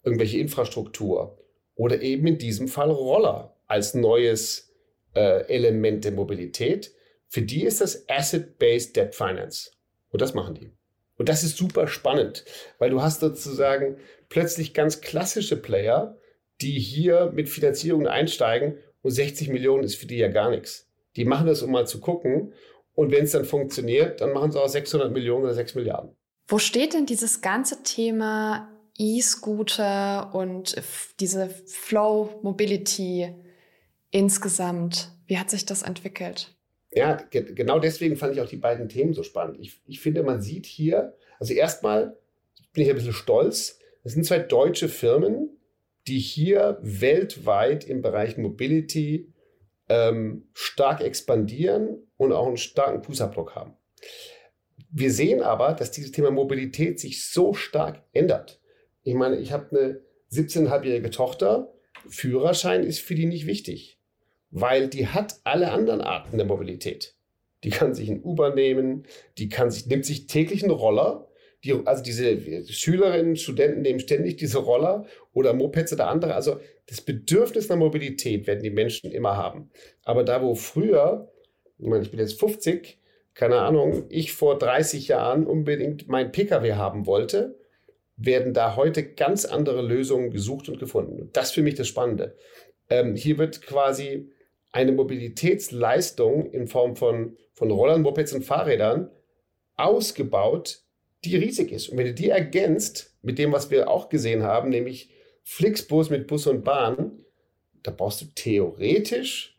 irgendwelche 0.03 0.39
Infrastruktur 0.39 1.39
oder 1.75 2.01
eben 2.01 2.27
in 2.27 2.39
diesem 2.39 2.69
Fall 2.69 2.91
Roller 2.91 3.57
als 3.67 3.95
neues 3.95 4.73
äh, 5.15 5.47
Element 5.49 6.05
der 6.05 6.13
Mobilität. 6.13 6.93
Für 7.35 7.43
die 7.43 7.65
ist 7.65 7.81
das 7.81 8.09
Asset-Based 8.09 8.95
Debt 8.95 9.13
Finance. 9.13 9.73
Und 10.13 10.23
das 10.23 10.35
machen 10.35 10.55
die. 10.55 10.71
Und 11.17 11.29
das 11.29 11.43
ist 11.43 11.57
super 11.57 11.89
spannend, 11.89 12.45
weil 12.79 12.91
du 12.91 13.03
hast 13.03 13.19
sozusagen 13.19 13.97
plötzlich 14.29 14.73
ganz 14.73 15.01
klassische 15.01 15.57
Player, 15.57 16.17
die 16.61 16.79
hier 16.79 17.33
mit 17.35 17.49
Finanzierungen 17.49 18.07
einsteigen 18.07 18.79
und 19.03 19.11
60 19.11 19.49
Millionen 19.49 19.83
ist 19.83 19.97
für 19.97 20.07
die 20.07 20.19
ja 20.19 20.29
gar 20.29 20.49
nichts. 20.49 20.89
Die 21.17 21.25
machen 21.25 21.49
das, 21.49 21.63
um 21.63 21.73
mal 21.73 21.89
zu 21.89 21.99
gucken. 21.99 22.53
Und 22.95 23.11
wenn 23.11 23.25
es 23.25 23.33
dann 23.33 23.45
funktioniert, 23.45 24.21
dann 24.21 24.33
machen 24.33 24.53
sie 24.53 24.63
auch 24.63 24.69
600 24.69 25.11
Millionen 25.11 25.43
oder 25.43 25.55
6 25.55 25.75
Milliarden. 25.75 26.15
Wo 26.47 26.61
steht 26.61 26.95
denn 26.95 27.05
dieses 27.05 27.41
ganze 27.41 27.83
Thema 27.83 28.71
E-Scooter 28.97 30.33
und 30.37 30.81
diese 31.19 31.51
Flow 31.67 32.39
Mobility 32.43 33.35
insgesamt? 34.13 35.11
Wie 35.27 35.37
hat 35.37 35.51
sich 35.51 35.67
das 35.67 35.83
entwickelt? 35.83 36.55
Ja, 36.95 37.15
ge 37.15 37.55
genau 37.55 37.79
deswegen 37.81 38.17
fand 38.17 38.35
ich 38.35 38.41
auch 38.41 38.49
die 38.49 38.57
beiden 38.57 38.89
Themen 38.89 39.15
so 39.15 39.23
spannend. 39.23 39.59
Ich, 39.61 39.81
ich 39.87 40.01
finde, 40.01 40.23
man 40.23 40.41
sieht 40.41 40.67
hier, 40.67 41.17
also 41.41 41.53
erstmal 41.53 42.17
bin 42.73 42.85
ich 42.85 42.91
ein 42.91 42.97
bisschen 42.97 43.13
stolz, 43.13 43.81
das 44.05 44.13
sind 44.13 44.25
zwei 44.25 44.39
deutsche 44.39 44.89
Firmen, 44.89 45.51
die 46.07 46.19
hier 46.19 46.79
weltweit 46.83 47.85
im 47.85 48.03
Bereich 48.03 48.37
Mobility 48.37 49.33
ähm, 49.89 50.49
stark 50.53 51.01
expandieren 51.01 52.07
und 52.17 52.33
auch 52.33 52.47
einen 52.47 52.57
starken 52.57 53.03
Fußabdruck 53.03 53.55
haben. 53.55 53.75
Wir 54.91 55.11
sehen 55.11 55.43
aber, 55.43 55.73
dass 55.73 55.91
dieses 55.91 56.13
Thema 56.13 56.31
Mobilität 56.31 57.01
sich 57.01 57.27
so 57.27 57.55
stark 57.55 58.03
ändert. 58.13 58.61
Ich 59.03 59.15
meine, 59.15 59.39
ich 59.39 59.53
habe 59.53 59.71
eine 59.71 60.01
17,5-jährige 60.31 61.11
Tochter, 61.11 61.73
Führerschein 62.09 62.85
ist 62.85 63.01
für 63.01 63.15
die 63.15 63.27
nicht 63.27 63.47
wichtig 63.47 63.99
weil 64.55 64.89
die 64.89 65.09
hat 65.09 65.41
alle 65.43 65.73
anderen 65.73 66.01
Arten 66.01 66.39
der 66.39 66.47
Mobilität. 66.47 67.17
Die 67.65 67.71
kann 67.71 67.93
sich 67.93 68.09
ein 68.09 68.23
Uber 68.23 68.55
nehmen, 68.55 69.05
die 69.37 69.49
kann 69.49 69.73
sich, 69.73 69.87
nimmt 69.87 70.05
sich 70.05 70.29
täglich 70.29 70.63
einen 70.63 70.73
Roller. 70.73 71.27
Die, 71.65 71.73
also 71.85 72.05
diese 72.05 72.39
Schülerinnen, 72.73 73.37
Studenten 73.37 73.83
nehmen 73.83 73.99
ständig 73.99 74.37
diese 74.37 74.59
Roller 74.59 75.07
oder 75.33 75.55
Mopeds 75.55 75.93
oder 75.93 76.07
andere. 76.07 76.35
Also 76.35 76.61
das 76.87 77.01
Bedürfnis 77.01 77.69
nach 77.69 77.77
Mobilität 77.77 78.47
werden 78.47 78.63
die 78.63 78.71
Menschen 78.71 79.11
immer 79.11 79.37
haben. 79.37 79.71
Aber 80.05 80.23
da, 80.23 80.41
wo 80.41 80.55
früher, 80.55 81.33
ich 81.79 81.87
meine, 81.87 82.05
ich 82.05 82.13
bin 82.13 82.21
jetzt 82.21 82.39
50, 82.39 83.01
keine 83.35 83.59
Ahnung, 83.59 84.05
ich 84.09 84.35
vor 84.35 84.57
30 84.57 85.09
Jahren 85.09 85.49
unbedingt 85.49 86.07
mein 86.07 86.31
Pkw 86.31 86.75
haben 86.75 87.07
wollte, 87.07 87.59
werden 88.17 88.55
da 88.55 88.77
heute 88.77 89.03
ganz 89.03 89.47
andere 89.47 89.83
Lösungen 89.83 90.31
gesucht 90.31 90.69
und 90.69 90.79
gefunden. 90.79 91.21
Und 91.21 91.37
das 91.37 91.47
ist 91.47 91.55
für 91.55 91.63
mich 91.63 91.75
das 91.75 91.89
Spannende. 91.89 92.37
Ähm, 92.89 93.17
hier 93.17 93.39
wird 93.39 93.63
quasi 93.63 94.31
eine 94.75 94.91
Mobilitätsleistung 94.91 96.51
in 96.51 96.67
Form 96.67 96.97
von, 96.97 97.37
von 97.53 97.71
Rollern, 97.71 98.03
Mopeds 98.03 98.33
und 98.33 98.45
Fahrrädern 98.45 99.09
ausgebaut, 99.77 100.83
die 101.25 101.37
riesig 101.37 101.71
ist. 101.71 101.89
Und 101.89 101.99
wenn 101.99 102.07
du 102.07 102.15
die 102.15 102.31
ergänzt 102.31 103.17
mit 103.23 103.39
dem, 103.39 103.53
was 103.53 103.71
wir 103.71 103.89
auch 103.89 104.09
gesehen 104.09 104.43
haben, 104.43 104.71
nämlich 104.71 105.11
Flixbus 105.45 106.11
mit 106.11 106.27
Bus 106.27 106.49
und 106.49 106.65
Bahn, 106.65 107.25
da 107.85 107.93
brauchst 107.93 108.21
du 108.21 108.27
theoretisch 108.35 109.57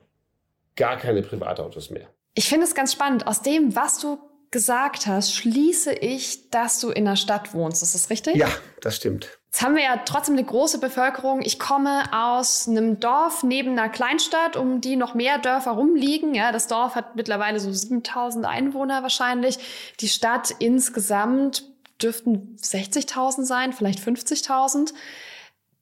gar 0.76 0.98
keine 0.98 1.22
Privatautos 1.22 1.92
mehr. 1.92 2.10
Ich 2.34 2.50
finde 2.50 2.66
es 2.66 2.76
ganz 2.76 2.92
spannend. 2.92 3.26
Aus 3.26 3.42
dem, 3.42 3.74
was 3.74 4.00
du 4.00 4.18
gesagt 4.52 5.08
hast, 5.08 5.34
schließe 5.34 5.94
ich, 5.94 6.50
dass 6.50 6.82
du 6.82 6.90
in 6.90 7.06
der 7.06 7.16
Stadt 7.16 7.54
wohnst. 7.54 7.82
Ist 7.82 7.96
das 7.96 8.10
richtig? 8.10 8.36
Ja, 8.36 8.50
das 8.82 8.98
stimmt. 8.98 9.40
Jetzt 9.56 9.64
haben 9.64 9.78
wir 9.78 9.84
ja 9.84 9.96
trotzdem 10.04 10.36
eine 10.36 10.44
große 10.44 10.80
Bevölkerung. 10.82 11.42
Ich 11.42 11.60
komme 11.60 12.04
aus 12.12 12.68
einem 12.68 13.00
Dorf 13.00 13.42
neben 13.42 13.72
einer 13.72 13.88
Kleinstadt, 13.88 14.58
um 14.58 14.82
die 14.82 14.98
noch 14.98 15.14
mehr 15.14 15.38
Dörfer 15.38 15.72
rumliegen. 15.72 16.36
Ja, 16.36 16.52
das 16.52 16.68
Dorf 16.68 16.94
hat 16.96 17.16
mittlerweile 17.16 17.62
so 17.62 17.72
7000 17.72 18.46
Einwohner 18.46 19.02
wahrscheinlich. 19.02 19.58
Die 20.02 20.10
Stadt 20.10 20.52
insgesamt 20.60 21.64
dürften 22.04 22.58
60.000 22.62 23.46
sein, 23.46 23.72
vielleicht 23.72 24.00
50.000. 24.00 24.94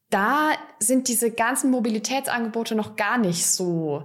Da 0.08 0.52
sind 0.78 1.08
diese 1.08 1.32
ganzen 1.32 1.72
Mobilitätsangebote 1.72 2.76
noch 2.76 2.94
gar 2.94 3.18
nicht 3.18 3.44
so 3.44 4.04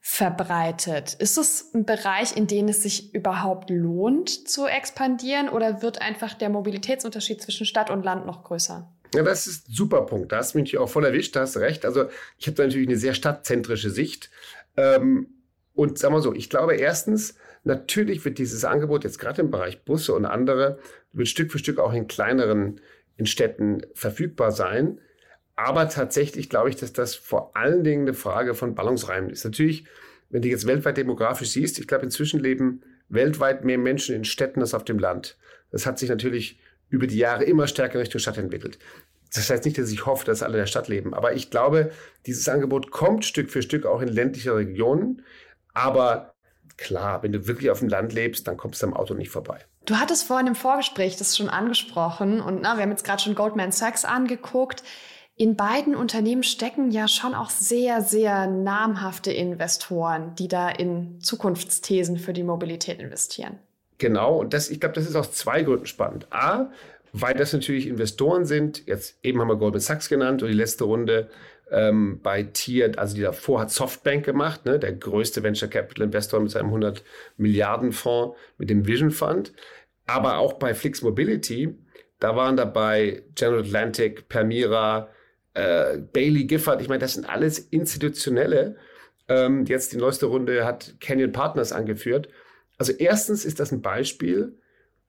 verbreitet. 0.00 1.14
Ist 1.14 1.36
es 1.36 1.74
ein 1.74 1.84
Bereich, 1.84 2.36
in 2.36 2.46
dem 2.46 2.68
es 2.68 2.84
sich 2.84 3.12
überhaupt 3.12 3.70
lohnt 3.70 4.48
zu 4.48 4.66
expandieren 4.66 5.48
oder 5.48 5.82
wird 5.82 6.00
einfach 6.00 6.34
der 6.34 6.48
Mobilitätsunterschied 6.48 7.42
zwischen 7.42 7.66
Stadt 7.66 7.90
und 7.90 8.04
Land 8.04 8.24
noch 8.24 8.44
größer? 8.44 8.88
Ja, 9.14 9.22
das 9.22 9.46
ist 9.46 9.68
ein 9.68 9.72
super 9.74 10.02
Punkt. 10.06 10.32
Da 10.32 10.38
hast 10.38 10.54
du 10.54 10.58
mich 10.58 10.76
auch 10.78 10.88
voll 10.88 11.04
erwischt, 11.04 11.34
da 11.34 11.40
hast 11.40 11.56
du 11.56 11.60
recht. 11.60 11.84
Also 11.84 12.08
ich 12.38 12.46
habe 12.46 12.56
da 12.56 12.64
natürlich 12.64 12.88
eine 12.88 12.96
sehr 12.96 13.14
stadtzentrische 13.14 13.90
Sicht. 13.90 14.30
Ähm, 14.76 15.28
und 15.74 15.98
sagen 15.98 16.14
wir 16.14 16.20
so, 16.20 16.34
ich 16.34 16.50
glaube 16.50 16.76
erstens, 16.76 17.36
natürlich 17.64 18.24
wird 18.24 18.38
dieses 18.38 18.64
Angebot 18.64 19.04
jetzt 19.04 19.18
gerade 19.18 19.42
im 19.42 19.50
Bereich 19.50 19.84
Busse 19.84 20.14
und 20.14 20.24
andere, 20.24 20.78
wird 21.12 21.28
Stück 21.28 21.50
für 21.50 21.58
Stück 21.58 21.78
auch 21.78 21.92
in 21.92 22.06
kleineren 22.06 22.80
in 23.16 23.26
Städten 23.26 23.82
verfügbar 23.94 24.52
sein. 24.52 25.00
Aber 25.56 25.88
tatsächlich 25.88 26.48
glaube 26.48 26.70
ich, 26.70 26.76
dass 26.76 26.92
das 26.92 27.14
vor 27.14 27.56
allen 27.56 27.84
Dingen 27.84 28.02
eine 28.02 28.14
Frage 28.14 28.54
von 28.54 28.74
Ballungsräumen 28.74 29.28
ist. 29.28 29.44
Natürlich, 29.44 29.84
wenn 30.30 30.42
du 30.42 30.48
jetzt 30.48 30.66
weltweit 30.66 30.96
demografisch 30.96 31.50
siehst, 31.50 31.78
ich 31.78 31.86
glaube, 31.86 32.04
inzwischen 32.04 32.40
leben 32.40 32.82
weltweit 33.10 33.64
mehr 33.64 33.76
Menschen 33.76 34.14
in 34.14 34.24
Städten 34.24 34.60
als 34.60 34.72
auf 34.72 34.84
dem 34.84 34.98
Land. 34.98 35.36
Das 35.70 35.84
hat 35.84 35.98
sich 35.98 36.08
natürlich 36.08 36.58
über 36.90 37.06
die 37.06 37.16
Jahre 37.16 37.44
immer 37.44 37.66
stärker 37.66 37.98
Richtung 37.98 38.20
Stadt 38.20 38.38
entwickelt. 38.38 38.78
Das 39.34 39.48
heißt 39.48 39.64
nicht, 39.64 39.78
dass 39.78 39.90
ich 39.90 40.06
hoffe, 40.06 40.26
dass 40.26 40.42
alle 40.42 40.54
in 40.54 40.62
der 40.62 40.66
Stadt 40.66 40.88
leben. 40.88 41.14
Aber 41.14 41.32
ich 41.34 41.50
glaube, 41.50 41.92
dieses 42.26 42.48
Angebot 42.48 42.90
kommt 42.90 43.24
Stück 43.24 43.50
für 43.50 43.62
Stück 43.62 43.86
auch 43.86 44.00
in 44.00 44.08
ländliche 44.08 44.54
Regionen. 44.54 45.22
Aber 45.72 46.34
klar, 46.76 47.22
wenn 47.22 47.32
du 47.32 47.46
wirklich 47.46 47.70
auf 47.70 47.78
dem 47.78 47.88
Land 47.88 48.12
lebst, 48.12 48.46
dann 48.48 48.56
kommst 48.56 48.82
du 48.82 48.86
am 48.86 48.94
Auto 48.94 49.14
nicht 49.14 49.30
vorbei. 49.30 49.60
Du 49.86 49.96
hattest 49.96 50.24
vorhin 50.24 50.48
im 50.48 50.54
Vorgespräch 50.56 51.16
das 51.16 51.36
schon 51.36 51.48
angesprochen 51.48 52.40
und 52.40 52.60
na, 52.60 52.76
wir 52.76 52.82
haben 52.82 52.90
jetzt 52.90 53.04
gerade 53.04 53.22
schon 53.22 53.34
Goldman 53.34 53.72
Sachs 53.72 54.04
angeguckt 54.04 54.82
in 55.40 55.56
beiden 55.56 55.94
Unternehmen 55.96 56.42
stecken 56.42 56.90
ja 56.90 57.08
schon 57.08 57.32
auch 57.32 57.48
sehr, 57.48 58.02
sehr 58.02 58.46
namhafte 58.46 59.32
Investoren, 59.32 60.34
die 60.34 60.48
da 60.48 60.68
in 60.68 61.18
Zukunftsthesen 61.22 62.18
für 62.18 62.34
die 62.34 62.42
Mobilität 62.42 63.00
investieren. 63.00 63.58
Genau, 64.00 64.38
und 64.38 64.54
das, 64.54 64.70
ich 64.70 64.80
glaube, 64.80 64.94
das 64.94 65.06
ist 65.06 65.14
aus 65.14 65.32
zwei 65.32 65.62
Gründen 65.62 65.84
spannend. 65.84 66.26
A, 66.30 66.72
weil 67.12 67.34
das 67.34 67.52
natürlich 67.52 67.86
Investoren 67.86 68.46
sind. 68.46 68.86
Jetzt 68.86 69.18
eben 69.22 69.40
haben 69.40 69.48
wir 69.48 69.56
Goldman 69.56 69.80
Sachs 69.80 70.08
genannt 70.08 70.42
und 70.42 70.48
die 70.48 70.54
letzte 70.54 70.84
Runde 70.84 71.28
ähm, 71.70 72.18
bei 72.22 72.44
Tier, 72.44 72.98
also 72.98 73.14
die 73.14 73.20
davor 73.20 73.60
hat 73.60 73.70
Softbank 73.70 74.24
gemacht, 74.24 74.64
ne, 74.64 74.78
der 74.78 74.94
größte 74.94 75.42
Venture 75.42 75.68
Capital 75.68 76.06
Investor 76.06 76.40
mit 76.40 76.50
seinem 76.50 76.66
100 76.66 77.04
Milliarden 77.36 77.92
Fonds, 77.92 78.38
mit 78.56 78.70
dem 78.70 78.86
Vision 78.86 79.10
Fund. 79.10 79.52
Aber 80.06 80.38
auch 80.38 80.54
bei 80.54 80.72
Flix 80.72 81.02
Mobility, 81.02 81.76
da 82.20 82.34
waren 82.36 82.56
dabei 82.56 83.22
General 83.34 83.60
Atlantic, 83.60 84.30
Permira, 84.30 85.10
äh, 85.52 85.98
Bailey 85.98 86.44
Gifford, 86.44 86.80
ich 86.80 86.88
meine, 86.88 87.00
das 87.00 87.14
sind 87.14 87.28
alles 87.28 87.58
institutionelle. 87.58 88.76
Ähm, 89.28 89.66
jetzt 89.66 89.92
die 89.92 89.98
neueste 89.98 90.24
Runde 90.26 90.64
hat 90.64 90.94
Canyon 91.00 91.32
Partners 91.32 91.72
angeführt. 91.72 92.30
Also 92.80 92.92
erstens 92.92 93.44
ist 93.44 93.60
das 93.60 93.72
ein 93.72 93.82
Beispiel 93.82 94.56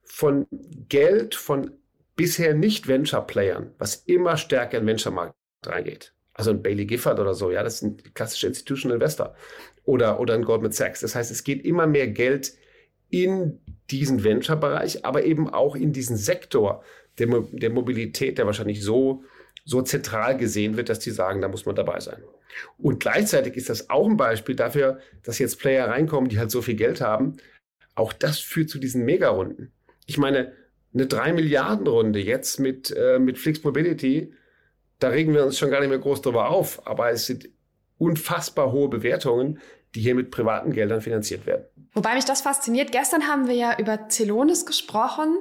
von 0.04 0.46
Geld 0.90 1.36
von 1.36 1.72
bisher 2.18 2.54
nicht 2.54 2.90
Venture-Playern, 2.90 3.72
was 3.78 3.96
immer 3.96 4.36
stärker 4.36 4.78
in 4.78 4.84
den 4.84 4.90
Venture-Markt 4.90 5.34
reingeht. 5.66 6.14
Also 6.34 6.52
ein 6.52 6.62
Bailey 6.62 6.86
Gifford 6.86 7.18
oder 7.22 7.34
so, 7.34 7.50
ja, 7.50 7.64
das 7.64 7.80
sind 7.80 8.14
klassische 8.14 8.48
Institutional 8.48 8.96
Investor. 8.96 9.36
Oder, 9.86 10.20
oder 10.20 10.34
ein 10.34 10.44
Goldman 10.44 10.74
Sachs. 10.74 11.00
Das 11.00 11.16
heißt, 11.16 11.32
es 11.32 11.46
geht 11.46 11.64
immer 11.64 11.88
mehr 11.88 12.10
Geld 12.10 12.58
in 13.10 13.62
diesen 13.90 14.26
Venture-Bereich, 14.26 15.06
aber 15.06 15.24
eben 15.24 15.50
auch 15.50 15.78
in 15.78 15.94
diesen 15.94 16.18
Sektor 16.18 16.84
der, 17.20 17.28
Mo 17.28 17.48
der 17.54 17.70
Mobilität, 17.70 18.38
der 18.38 18.48
wahrscheinlich 18.48 18.84
so 18.84 19.24
so 19.64 19.82
zentral 19.82 20.38
gesehen 20.38 20.78
wird, 20.78 20.90
dass 20.90 21.00
die 21.00 21.12
sagen, 21.12 21.42
da 21.42 21.48
muss 21.48 21.66
man 21.66 21.76
dabei 21.76 22.00
sein. 22.00 22.22
Und 22.78 23.00
gleichzeitig 23.00 23.56
ist 23.56 23.70
das 23.70 23.90
auch 23.90 24.08
ein 24.08 24.18
Beispiel 24.18 24.56
dafür, 24.56 25.00
dass 25.24 25.40
jetzt 25.40 25.60
Player 25.60 25.88
reinkommen, 25.88 26.30
die 26.30 26.40
halt 26.40 26.52
so 26.52 26.62
viel 26.62 26.76
Geld 26.76 27.02
haben. 27.02 27.38
Auch 27.96 28.14
das 28.14 28.40
führt 28.40 28.70
zu 28.70 28.80
diesen 28.80 29.04
Megarunden. 29.04 29.72
Ich 30.06 30.18
meine, 30.18 30.54
eine 30.94 31.08
3 31.08 31.34
Milliarden 31.34 31.88
Runde 31.88 32.20
jetzt 32.20 32.60
mit, 32.60 32.92
äh, 32.96 33.20
mit 33.20 33.38
Flix 33.38 33.64
Mobility, 33.64 34.34
da 35.00 35.10
regen 35.10 35.34
wir 35.34 35.46
uns 35.46 35.58
schon 35.58 35.72
gar 35.72 35.80
nicht 35.80 35.90
mehr 35.90 36.00
groß 36.00 36.22
drüber 36.22 36.50
auf. 36.50 36.86
Aber 36.88 37.12
es 37.12 37.26
sind 37.26 37.50
unfassbar 37.98 38.72
hohe 38.72 38.90
Bewertungen, 38.90 39.60
die 39.96 40.02
hier 40.02 40.16
mit 40.16 40.32
privaten 40.32 40.72
Geldern 40.72 41.02
finanziert 41.02 41.46
werden. 41.46 41.66
Wobei 41.94 42.16
mich 42.16 42.26
das 42.26 42.42
fasziniert. 42.42 42.92
Gestern 42.92 43.28
haben 43.28 43.48
wir 43.48 43.56
ja 43.56 43.78
über 43.78 44.08
Celonis 44.10 44.66
gesprochen 44.66 45.38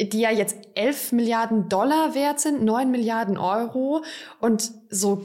die 0.00 0.20
ja 0.20 0.30
jetzt 0.30 0.56
11 0.74 1.12
Milliarden 1.12 1.68
Dollar 1.68 2.14
wert 2.14 2.40
sind, 2.40 2.62
9 2.62 2.90
Milliarden 2.90 3.38
Euro. 3.38 4.02
Und 4.40 4.72
so 4.90 5.24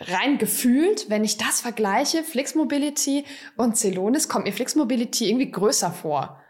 rein 0.00 0.38
gefühlt, 0.38 1.08
wenn 1.08 1.24
ich 1.24 1.38
das 1.38 1.60
vergleiche, 1.60 2.22
Flix 2.22 2.54
Mobility 2.54 3.24
und 3.56 3.76
Celonis, 3.76 4.28
kommt 4.28 4.46
mir 4.46 4.52
Flix 4.52 4.74
Mobility 4.74 5.28
irgendwie 5.28 5.50
größer 5.50 5.90
vor. 5.90 6.40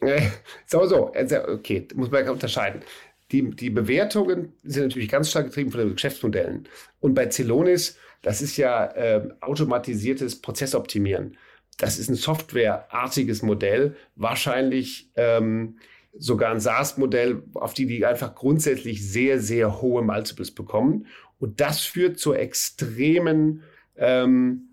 Äh, 0.00 0.22
so, 0.66 0.86
so, 0.86 1.12
also, 1.12 1.36
okay, 1.48 1.86
muss 1.94 2.10
man 2.10 2.28
unterscheiden. 2.28 2.82
Die, 3.30 3.50
die 3.50 3.70
Bewertungen 3.70 4.52
sind 4.62 4.84
natürlich 4.84 5.08
ganz 5.08 5.30
stark 5.30 5.46
getrieben 5.46 5.70
von 5.70 5.80
den 5.80 5.94
Geschäftsmodellen. 5.94 6.68
Und 7.00 7.14
bei 7.14 7.30
Celonis, 7.30 7.96
das 8.20 8.42
ist 8.42 8.56
ja 8.56 8.86
äh, 8.86 9.28
automatisiertes 9.40 10.40
Prozessoptimieren. 10.40 11.36
Das 11.78 11.98
ist 11.98 12.10
ein 12.10 12.14
softwareartiges 12.14 13.42
Modell, 13.42 13.96
wahrscheinlich 14.14 15.10
ähm, 15.16 15.78
sogar 16.16 16.50
ein 16.50 16.60
SaaS-Modell, 16.60 17.42
auf 17.54 17.72
die 17.72 17.86
die 17.86 18.04
einfach 18.04 18.34
grundsätzlich 18.34 19.10
sehr, 19.10 19.40
sehr 19.40 19.80
hohe 19.80 20.02
Multiples 20.02 20.50
bekommen. 20.50 21.06
Und 21.42 21.60
das 21.60 21.80
führt 21.80 22.20
zur 22.20 22.38
extremen, 22.38 23.64
ähm, 23.96 24.68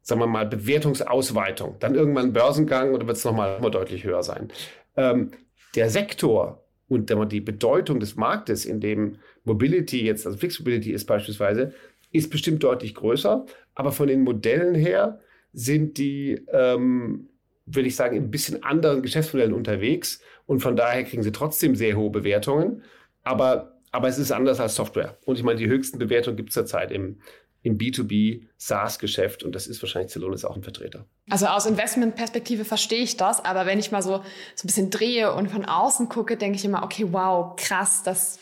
sagen 0.00 0.20
wir 0.20 0.28
mal, 0.28 0.46
Bewertungsausweitung. 0.46 1.74
Dann 1.80 1.96
irgendwann 1.96 2.32
Börsengang 2.32 2.94
oder 2.94 3.08
wird 3.08 3.16
es 3.16 3.24
nochmal 3.24 3.60
deutlich 3.72 4.04
höher 4.04 4.22
sein. 4.22 4.46
Ähm, 4.96 5.32
der 5.74 5.90
Sektor 5.90 6.62
und 6.86 7.10
die 7.32 7.40
Bedeutung 7.40 7.98
des 7.98 8.14
Marktes, 8.14 8.64
in 8.64 8.78
dem 8.78 9.16
Mobility 9.42 10.04
jetzt, 10.04 10.24
also 10.24 10.38
Fixed 10.38 10.60
Mobility 10.60 10.92
ist 10.92 11.04
beispielsweise, 11.06 11.74
ist 12.12 12.30
bestimmt 12.30 12.62
deutlich 12.62 12.94
größer. 12.94 13.44
Aber 13.74 13.90
von 13.90 14.06
den 14.06 14.22
Modellen 14.22 14.76
her 14.76 15.18
sind 15.52 15.98
die, 15.98 16.40
ähm, 16.52 17.28
würde 17.66 17.88
ich 17.88 17.96
sagen, 17.96 18.16
in 18.16 18.22
ein 18.22 18.30
bisschen 18.30 18.62
anderen 18.62 19.02
Geschäftsmodellen 19.02 19.52
unterwegs 19.52 20.22
und 20.46 20.60
von 20.60 20.76
daher 20.76 21.02
kriegen 21.02 21.24
sie 21.24 21.32
trotzdem 21.32 21.74
sehr 21.74 21.96
hohe 21.96 22.10
Bewertungen. 22.10 22.84
Aber, 23.24 23.77
aber 23.92 24.08
es 24.08 24.18
ist 24.18 24.32
anders 24.32 24.60
als 24.60 24.74
Software. 24.74 25.18
Und 25.24 25.36
ich 25.36 25.44
meine, 25.44 25.58
die 25.58 25.66
höchsten 25.66 25.98
Bewertungen 25.98 26.36
gibt 26.36 26.50
es 26.50 26.54
zurzeit 26.54 26.90
im, 26.90 27.20
im 27.62 27.78
B2B 27.78 28.42
SaaS-Geschäft 28.56 29.42
und 29.42 29.54
das 29.54 29.66
ist 29.66 29.82
wahrscheinlich 29.82 30.12
Celonis 30.12 30.44
auch 30.44 30.56
ein 30.56 30.62
Vertreter. 30.62 31.06
Also 31.30 31.46
aus 31.46 31.66
Investmentperspektive 31.66 32.64
verstehe 32.64 33.02
ich 33.02 33.16
das, 33.16 33.44
aber 33.44 33.66
wenn 33.66 33.78
ich 33.78 33.90
mal 33.90 34.02
so, 34.02 34.22
so 34.54 34.64
ein 34.64 34.66
bisschen 34.66 34.90
drehe 34.90 35.34
und 35.34 35.50
von 35.50 35.64
außen 35.64 36.08
gucke, 36.08 36.36
denke 36.36 36.56
ich 36.56 36.64
immer, 36.64 36.82
okay, 36.82 37.06
wow, 37.10 37.56
krass, 37.56 38.02
das 38.02 38.38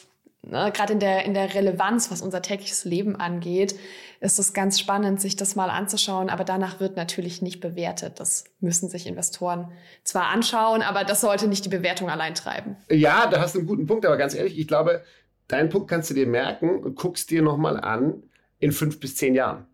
ne, 0.46 0.72
gerade 0.72 0.92
in 0.94 1.00
der, 1.00 1.24
in 1.24 1.34
der 1.34 1.54
Relevanz, 1.54 2.10
was 2.10 2.22
unser 2.22 2.42
tägliches 2.42 2.84
Leben 2.84 3.16
angeht, 3.16 3.74
ist 4.20 4.38
es 4.38 4.52
ganz 4.52 4.78
spannend, 4.80 5.20
sich 5.20 5.36
das 5.36 5.56
mal 5.56 5.68
anzuschauen. 5.68 6.30
Aber 6.30 6.44
danach 6.44 6.80
wird 6.80 6.96
natürlich 6.96 7.42
nicht 7.42 7.60
bewertet. 7.60 8.18
Das 8.18 8.44
müssen 8.60 8.88
sich 8.88 9.06
Investoren 9.06 9.70
zwar 10.04 10.28
anschauen, 10.28 10.82
aber 10.82 11.04
das 11.04 11.20
sollte 11.20 11.48
nicht 11.48 11.64
die 11.64 11.68
Bewertung 11.68 12.08
allein 12.08 12.34
treiben. 12.34 12.76
Ja, 12.90 13.26
da 13.26 13.40
hast 13.40 13.54
du 13.54 13.58
einen 13.58 13.68
guten 13.68 13.86
Punkt, 13.86 14.06
aber 14.06 14.16
ganz 14.16 14.34
ehrlich, 14.34 14.58
ich 14.58 14.66
glaube, 14.66 15.02
deinen 15.48 15.68
Punkt 15.68 15.88
kannst 15.88 16.10
du 16.10 16.14
dir 16.14 16.26
merken 16.26 16.78
und 16.82 16.96
guckst 16.96 17.30
dir 17.30 17.42
nochmal 17.42 17.78
an 17.78 18.22
in 18.58 18.72
fünf 18.72 19.00
bis 19.00 19.16
zehn 19.16 19.34
Jahren. 19.34 19.66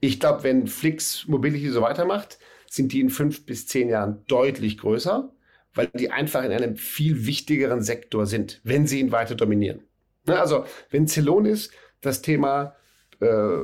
Ich 0.00 0.18
glaube, 0.18 0.42
wenn 0.42 0.66
Flix 0.66 1.26
Mobility 1.28 1.70
so 1.70 1.82
weitermacht, 1.82 2.38
sind 2.68 2.92
die 2.92 3.00
in 3.00 3.10
fünf 3.10 3.46
bis 3.46 3.66
zehn 3.66 3.88
Jahren 3.88 4.24
deutlich 4.26 4.78
größer 4.78 5.32
weil 5.74 5.88
die 5.94 6.10
einfach 6.10 6.44
in 6.44 6.52
einem 6.52 6.76
viel 6.76 7.26
wichtigeren 7.26 7.82
Sektor 7.82 8.26
sind, 8.26 8.60
wenn 8.64 8.86
sie 8.86 9.00
ihn 9.00 9.12
weiter 9.12 9.34
dominieren. 9.34 9.82
Ne, 10.26 10.38
also 10.38 10.64
wenn 10.90 11.08
Celonis 11.08 11.70
das 12.00 12.22
Thema 12.22 12.76
äh, 13.20 13.58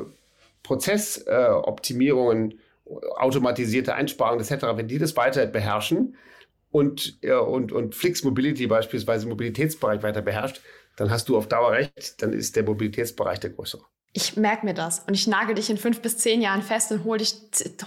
Prozessoptimierungen, 0.62 2.52
äh, 2.52 2.56
automatisierte 3.16 3.94
Einsparungen 3.94 4.44
etc., 4.44 4.66
wenn 4.74 4.88
die 4.88 4.98
das 4.98 5.16
weiter 5.16 5.46
beherrschen 5.46 6.16
und, 6.70 7.18
äh, 7.22 7.34
und, 7.34 7.72
und 7.72 7.94
Flix 7.94 8.24
Mobility 8.24 8.66
beispielsweise 8.66 9.24
im 9.24 9.30
Mobilitätsbereich 9.30 10.02
weiter 10.02 10.22
beherrscht, 10.22 10.60
dann 10.98 11.10
hast 11.10 11.28
du 11.28 11.36
auf 11.36 11.48
Dauer 11.48 11.72
recht, 11.72 12.20
dann 12.20 12.32
ist 12.32 12.56
der 12.56 12.64
Mobilitätsbereich 12.64 13.40
der 13.40 13.50
größere. 13.50 13.82
Ich 14.14 14.36
merke 14.36 14.64
mir 14.64 14.74
das 14.74 15.00
und 15.00 15.14
ich 15.14 15.26
nagel 15.26 15.54
dich 15.54 15.70
in 15.70 15.76
fünf 15.76 16.00
bis 16.00 16.16
zehn 16.16 16.40
Jahren 16.40 16.62
fest 16.62 16.90
und 16.90 17.04
hol 17.04 17.18
dich, 17.18 17.34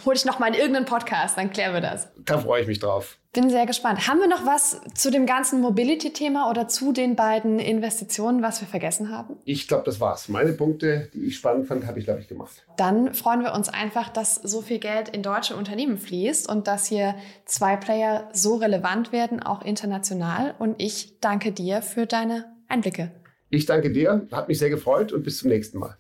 hol 0.05 0.13
dich 0.13 0.23
nochmal 0.23 0.49
in 0.49 0.55
irgendeinen 0.55 0.85
Podcast, 0.85 1.37
dann 1.37 1.51
klären 1.51 1.73
wir 1.73 1.81
das. 1.81 2.07
Da 2.23 2.37
freue 2.37 2.61
ich 2.61 2.67
mich 2.67 2.79
drauf. 2.79 3.17
Bin 3.33 3.49
sehr 3.49 3.65
gespannt. 3.65 4.07
Haben 4.07 4.19
wir 4.19 4.27
noch 4.27 4.45
was 4.45 4.81
zu 4.93 5.09
dem 5.09 5.25
ganzen 5.25 5.61
Mobility-Thema 5.61 6.49
oder 6.49 6.67
zu 6.67 6.91
den 6.91 7.15
beiden 7.15 7.59
Investitionen, 7.59 8.41
was 8.43 8.61
wir 8.61 8.67
vergessen 8.67 9.09
haben? 9.09 9.37
Ich 9.45 9.67
glaube, 9.67 9.83
das 9.85 9.99
war's. 9.99 10.29
Meine 10.29 10.53
Punkte, 10.53 11.09
die 11.13 11.25
ich 11.25 11.37
spannend 11.37 11.67
fand, 11.67 11.87
habe 11.87 11.97
ich, 11.97 12.05
glaube 12.05 12.19
ich, 12.19 12.27
gemacht. 12.27 12.65
Dann 12.77 13.13
freuen 13.13 13.41
wir 13.41 13.53
uns 13.53 13.69
einfach, 13.69 14.09
dass 14.09 14.35
so 14.35 14.61
viel 14.61 14.79
Geld 14.79 15.09
in 15.09 15.23
deutsche 15.23 15.55
Unternehmen 15.55 15.97
fließt 15.97 16.47
und 16.49 16.67
dass 16.67 16.85
hier 16.85 17.15
zwei 17.45 17.77
Player 17.77 18.29
so 18.33 18.55
relevant 18.55 19.11
werden, 19.11 19.41
auch 19.41 19.63
international. 19.63 20.53
Und 20.59 20.81
ich 20.81 21.19
danke 21.19 21.51
dir 21.53 21.81
für 21.81 22.05
deine 22.05 22.45
Einblicke. 22.71 23.11
Ich 23.49 23.65
danke 23.65 23.91
dir, 23.91 24.27
hat 24.31 24.47
mich 24.47 24.59
sehr 24.59 24.69
gefreut 24.69 25.11
und 25.11 25.23
bis 25.23 25.39
zum 25.39 25.49
nächsten 25.49 25.79
Mal. 25.79 25.97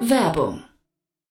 Werbung. 0.00 0.64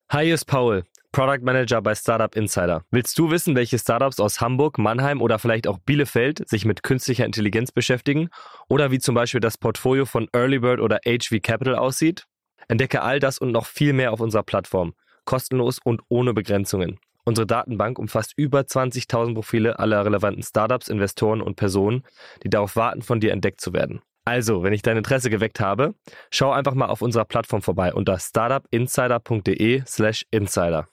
Hi, 0.10 0.26
hier 0.26 0.36
ist 0.36 0.46
Paul, 0.46 0.84
Product 1.12 1.42
Manager 1.42 1.82
bei 1.82 1.96
Startup 1.96 2.34
Insider. 2.36 2.86
Willst 2.92 3.18
du 3.18 3.32
wissen, 3.32 3.56
welche 3.56 3.80
Startups 3.80 4.20
aus 4.20 4.40
Hamburg, 4.40 4.78
Mannheim 4.78 5.22
oder 5.22 5.40
vielleicht 5.40 5.68
auch 5.68 5.80
Bielefeld 5.80 6.48
sich 6.48 6.66
mit 6.66 6.84
künstlicher 6.84 7.26
Intelligenz 7.26 7.72
beschäftigen? 7.72 8.30
Oder 8.70 8.92
wie 8.92 9.00
zum 9.00 9.16
Beispiel 9.16 9.42
das 9.42 9.58
Portfolio 9.58 10.06
von 10.06 10.30
Earlybird 10.32 10.80
oder 10.80 11.00
HV 11.06 11.42
Capital 11.42 11.76
aussieht? 11.76 12.28
Entdecke 12.68 13.02
all 13.02 13.20
das 13.20 13.40
und 13.40 13.52
noch 13.52 13.66
viel 13.66 13.94
mehr 13.94 14.14
auf 14.14 14.22
unserer 14.22 14.44
Plattform. 14.44 14.94
Kostenlos 15.26 15.80
und 15.84 16.02
ohne 16.10 16.34
Begrenzungen. 16.34 17.00
Unsere 17.24 17.48
Datenbank 17.48 18.00
umfasst 18.00 18.34
über 18.36 18.62
20.000 18.62 19.34
Profile 19.34 19.80
aller 19.80 20.06
relevanten 20.06 20.44
Startups, 20.44 20.88
Investoren 20.88 21.42
und 21.42 21.56
Personen, 21.56 22.04
die 22.44 22.50
darauf 22.50 22.76
warten, 22.76 23.02
von 23.02 23.20
dir 23.20 23.32
entdeckt 23.32 23.62
zu 23.62 23.74
werden. 23.74 24.02
Also, 24.26 24.64
wenn 24.64 24.74
ich 24.74 24.82
dein 24.82 24.98
Interesse 24.98 25.30
geweckt 25.30 25.60
habe, 25.60 25.96
schau 26.30 26.52
einfach 26.52 26.76
mal 26.76 26.88
auf 26.88 27.02
unserer 27.02 27.26
Plattform 27.26 27.62
vorbei 27.62 27.94
unter 27.94 28.20
startupinsider.de/slash 28.20 30.26
insider. 30.32 30.88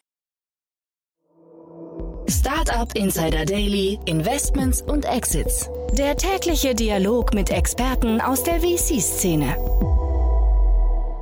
Startup 2.28 2.94
Insider 2.94 3.46
Daily, 3.46 3.98
Investments 4.04 4.82
und 4.82 5.06
Exits. 5.06 5.70
Der 5.92 6.16
tägliche 6.16 6.74
Dialog 6.74 7.32
mit 7.32 7.50
Experten 7.50 8.20
aus 8.20 8.42
der 8.42 8.60
VC-Szene. 8.60 9.56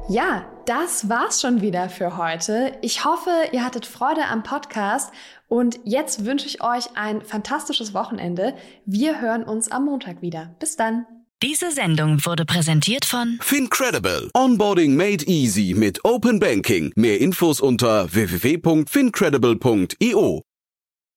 Ja, 0.08 0.46
das 0.66 1.08
war's 1.08 1.40
schon 1.40 1.62
wieder 1.62 1.88
für 1.88 2.16
heute. 2.16 2.72
Ich 2.82 3.04
hoffe, 3.04 3.30
ihr 3.52 3.64
hattet 3.64 3.86
Freude 3.86 4.24
am 4.26 4.42
Podcast 4.42 5.12
und 5.48 5.78
jetzt 5.84 6.24
wünsche 6.24 6.48
ich 6.48 6.60
euch 6.62 6.96
ein 6.96 7.22
fantastisches 7.22 7.94
Wochenende. 7.94 8.56
Wir 8.84 9.20
hören 9.20 9.44
uns 9.44 9.70
am 9.70 9.84
Montag 9.84 10.22
wieder. 10.22 10.56
Bis 10.58 10.74
dann. 10.76 11.06
Diese 11.42 11.70
Sendung 11.70 12.24
wurde 12.24 12.44
präsentiert 12.44 13.04
von 13.04 13.38
Fincredible. 13.40 14.30
Onboarding 14.34 14.96
made 14.96 15.24
easy 15.26 15.74
mit 15.76 16.04
Open 16.04 16.40
Banking. 16.40 16.92
Mehr 16.96 17.20
Infos 17.20 17.60
unter 17.60 18.12
www.fincredible.io. 18.12 20.42